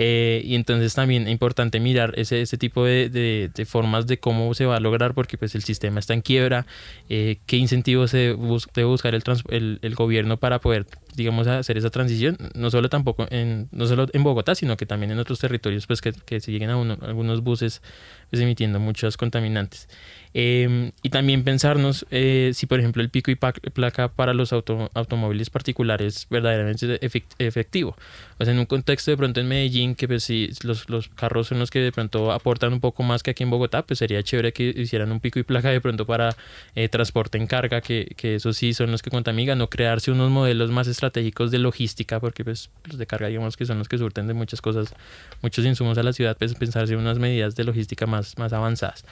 [0.00, 4.54] Eh, y entonces también es importante mirar ese, ese tipo de, de, formas de cómo
[4.54, 6.66] se va a lograr, porque pues el sistema está en quiebra,
[7.08, 8.36] qué incentivos se
[8.74, 10.86] debe buscar el, el, el, gobierno para poder
[11.18, 14.86] digamos, a hacer esa transición, no solo tampoco en, no solo en Bogotá, sino que
[14.86, 17.82] también en otros territorios, pues que, que se lleguen a algunos buses
[18.30, 19.88] pues, emitiendo muchos contaminantes.
[20.34, 25.50] Em, y también pensarnos eh, si, por ejemplo, el pico y placa para los automóviles
[25.50, 27.96] particulares verdaderamente es efectivo.
[28.38, 31.48] O sea, en un contexto de pronto en Medellín, que pues si los, los carros
[31.48, 34.22] son los que de pronto aportan un poco más que aquí en Bogotá, pues sería
[34.22, 36.36] chévere que hicieran un pico y placa de pronto para
[36.74, 40.30] eh, transporte en carga, que, que eso sí son los que contaminan, o crearse unos
[40.30, 43.98] modelos más estratégicos de logística, porque pues los de carga digamos que son los que
[43.98, 44.94] surten de muchas cosas,
[45.42, 49.04] muchos insumos a la ciudad, pues pensarse unas medidas de logística más, más avanzadas.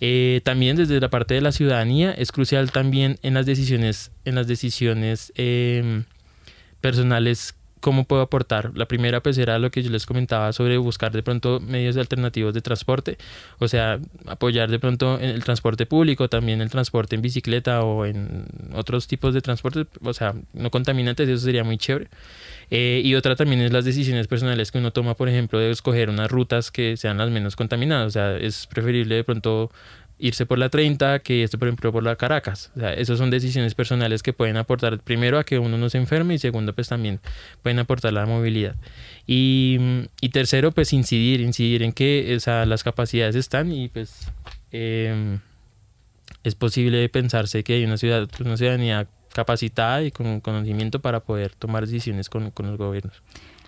[0.00, 4.34] Eh, también desde la parte de la ciudadanía es crucial también en las decisiones, en
[4.34, 6.04] las decisiones em,
[6.80, 8.70] personales cómo puedo aportar.
[8.74, 12.54] La primera pues era lo que yo les comentaba sobre buscar de pronto medios alternativos
[12.54, 13.18] de transporte,
[13.58, 18.06] o sea, apoyar de pronto en el transporte público, también el transporte en bicicleta o
[18.06, 22.08] en otros tipos de transporte, o sea, no contaminantes, eso sería muy chévere.
[22.70, 26.08] Eh, y otra también es las decisiones personales que uno toma, por ejemplo, de escoger
[26.08, 29.70] unas rutas que sean las menos contaminadas, o sea, es preferible de pronto
[30.22, 32.70] irse por la 30 que esto, por ejemplo, por la Caracas.
[32.76, 35.98] O sea, esas son decisiones personales que pueden aportar primero a que uno no se
[35.98, 37.18] enferme y segundo, pues también
[37.62, 38.76] pueden aportar la movilidad.
[39.26, 44.30] Y, y tercero, pues incidir, incidir en que esa, las capacidades están y pues
[44.70, 45.40] em,
[46.44, 51.52] es posible pensarse que hay una, ciudad, una ciudadanía capacitada y con conocimiento para poder
[51.56, 53.20] tomar decisiones con, con los gobiernos.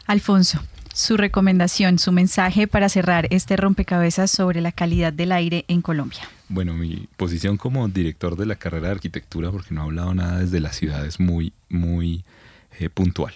[0.06, 5.82] Alfonso, su recomendación, su mensaje para cerrar este rompecabezas sobre la calidad del aire en
[5.82, 6.20] Colombia.
[6.54, 10.38] Bueno, mi posición como director de la carrera de arquitectura, porque no he hablado nada
[10.38, 12.24] desde la ciudad, es muy, muy
[12.78, 13.34] eh, puntual.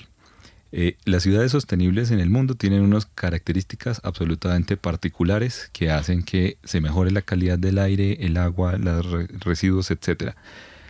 [0.71, 6.59] Eh, las ciudades sostenibles en el mundo tienen unas características absolutamente particulares que hacen que
[6.63, 9.05] se mejore la calidad del aire, el agua, los
[9.41, 10.35] residuos, etc.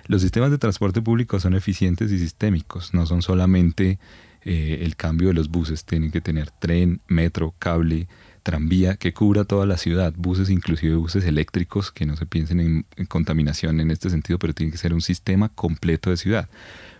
[0.07, 3.99] Los sistemas de transporte público son eficientes y sistémicos, no son solamente
[4.45, 8.07] eh, el cambio de los buses, tienen que tener tren, metro, cable,
[8.49, 12.87] tranvía que cubra toda la ciudad, buses, inclusive buses eléctricos, que no se piensen en,
[12.97, 16.49] en contaminación en este sentido, pero tiene que ser un sistema completo de ciudad.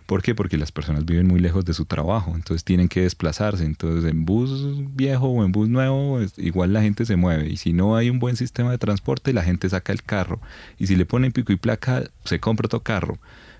[0.05, 0.35] ¿Por qué?
[0.35, 3.65] Porque las personas viven muy lejos de su trabajo, entonces tienen que desplazarse.
[3.65, 7.49] Entonces, en bus viejo o en bus nuevo, igual la gente se mueve.
[7.49, 10.39] Y si no hay un buen sistema de transporte, la gente saca el carro.
[10.77, 13.17] Y si le ponen pico y placa, se compra otro carro.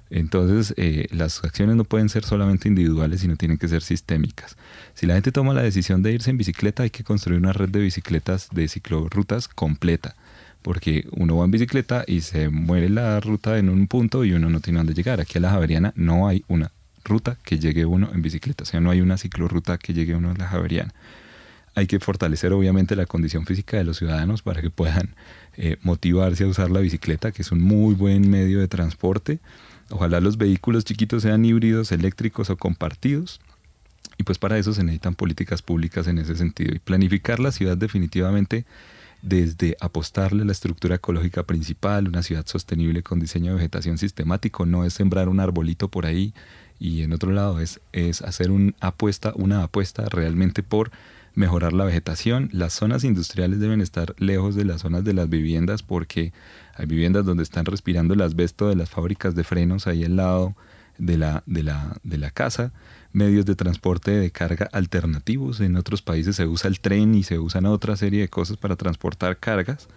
[0.10, 4.58] Entonces, eh, las acciones no pueden ser solamente individuales, sino tienen que ser sistémicas.
[4.96, 7.70] Si la gente toma la decisión de irse en bicicleta, hay que construir una red
[7.70, 10.16] de bicicletas, de ciclorrutas completa
[10.62, 14.50] porque uno va en bicicleta y se muere la ruta en un punto y uno
[14.50, 15.22] no tiene dónde llegar.
[15.22, 16.72] Aquí a la Javeriana no hay una
[17.04, 20.32] ruta que llegue uno en bicicleta, o sea, no hay una ciclorruta que llegue uno
[20.32, 20.94] a la Javeriana.
[21.76, 25.16] Hay que fortalecer obviamente la condición física de los ciudadanos para que puedan
[25.56, 29.40] eh, motivarse a usar la bicicleta, que es un muy buen medio de transporte.
[29.90, 33.40] Ojalá los vehículos chiquitos sean híbridos, eléctricos o compartidos.
[34.18, 36.76] Y pues para eso se necesitan políticas públicas en ese sentido.
[36.76, 38.66] Y planificar la ciudad definitivamente
[39.22, 44.66] desde apostarle a la estructura ecológica principal, una ciudad sostenible con diseño de vegetación sistemático,
[44.66, 46.34] no es sembrar un arbolito por ahí
[46.80, 50.92] y en otro lado es, es hacer un apuesta, una apuesta realmente por
[51.36, 52.50] mejorar la vegetación.
[52.54, 56.32] Las zonas industriales deben estar lejos de las zonas de las viviendas porque
[56.80, 60.56] hay viviendas donde están respirando el asbesto de las fábricas de frenos ahí al lado
[60.98, 62.72] de la, de la, de la casa
[63.12, 65.60] medios de transporte de carga alternativos.
[65.62, 68.76] En otros países se usa el tren y se usan otra serie de cosas para
[68.76, 69.88] transportar cargas.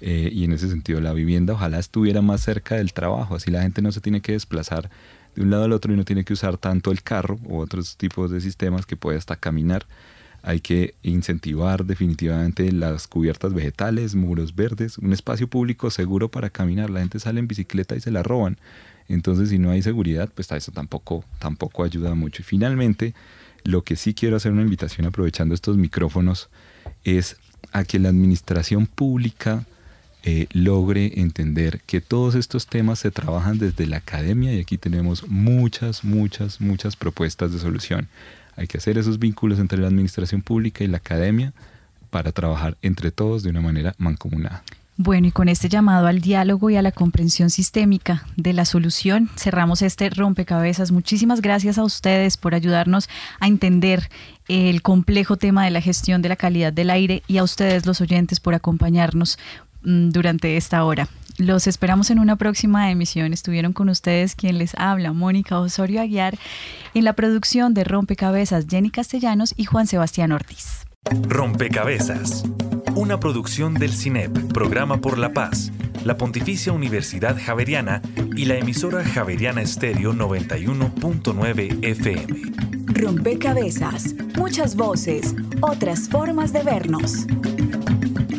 [0.00, 3.62] Eh, y en ese sentido la vivienda ojalá estuviera más cerca del trabajo, así la
[3.62, 4.90] gente no se tiene que desplazar
[5.34, 7.96] de un lado al otro y no tiene que usar tanto el carro u otros
[7.96, 9.86] tipos de sistemas que puede hasta caminar.
[10.42, 16.90] Hay que incentivar definitivamente las cubiertas vegetales, muros verdes, un espacio público seguro para caminar.
[16.90, 18.58] La gente sale en bicicleta y se la roban.
[19.08, 22.42] Entonces, si no hay seguridad, pues eso tampoco, tampoco ayuda mucho.
[22.42, 23.14] Y finalmente,
[23.64, 26.48] lo que sí quiero hacer una invitación aprovechando estos micrófonos
[27.04, 27.36] es
[27.72, 29.64] a que la administración pública
[30.24, 35.28] eh, logre entender que todos estos temas se trabajan desde la academia y aquí tenemos
[35.28, 38.08] muchas, muchas, muchas propuestas de solución.
[38.56, 41.52] Hay que hacer esos vínculos entre la administración pública y la academia
[42.10, 44.62] para trabajar entre todos de una manera mancomunada.
[44.98, 49.30] Bueno, y con este llamado al diálogo y a la comprensión sistémica de la solución,
[49.36, 50.92] cerramos este rompecabezas.
[50.92, 53.08] Muchísimas gracias a ustedes por ayudarnos
[53.40, 54.10] a entender
[54.48, 58.02] el complejo tema de la gestión de la calidad del aire y a ustedes los
[58.02, 59.38] oyentes por acompañarnos
[59.82, 61.08] mm, durante esta hora.
[61.42, 63.32] Los esperamos en una próxima emisión.
[63.32, 66.38] Estuvieron con ustedes quien les habla, Mónica Osorio Aguiar,
[66.94, 70.86] en la producción de Rompecabezas, Jenny Castellanos y Juan Sebastián Ortiz.
[71.28, 72.44] Rompecabezas
[72.94, 75.72] una producción del CINEP, Programa por la Paz,
[76.04, 78.02] la Pontificia Universidad Javeriana
[78.36, 82.42] y la emisora Javeriana Estéreo 91.9 FM.
[82.88, 87.26] Rompecabezas, muchas voces, otras formas de vernos.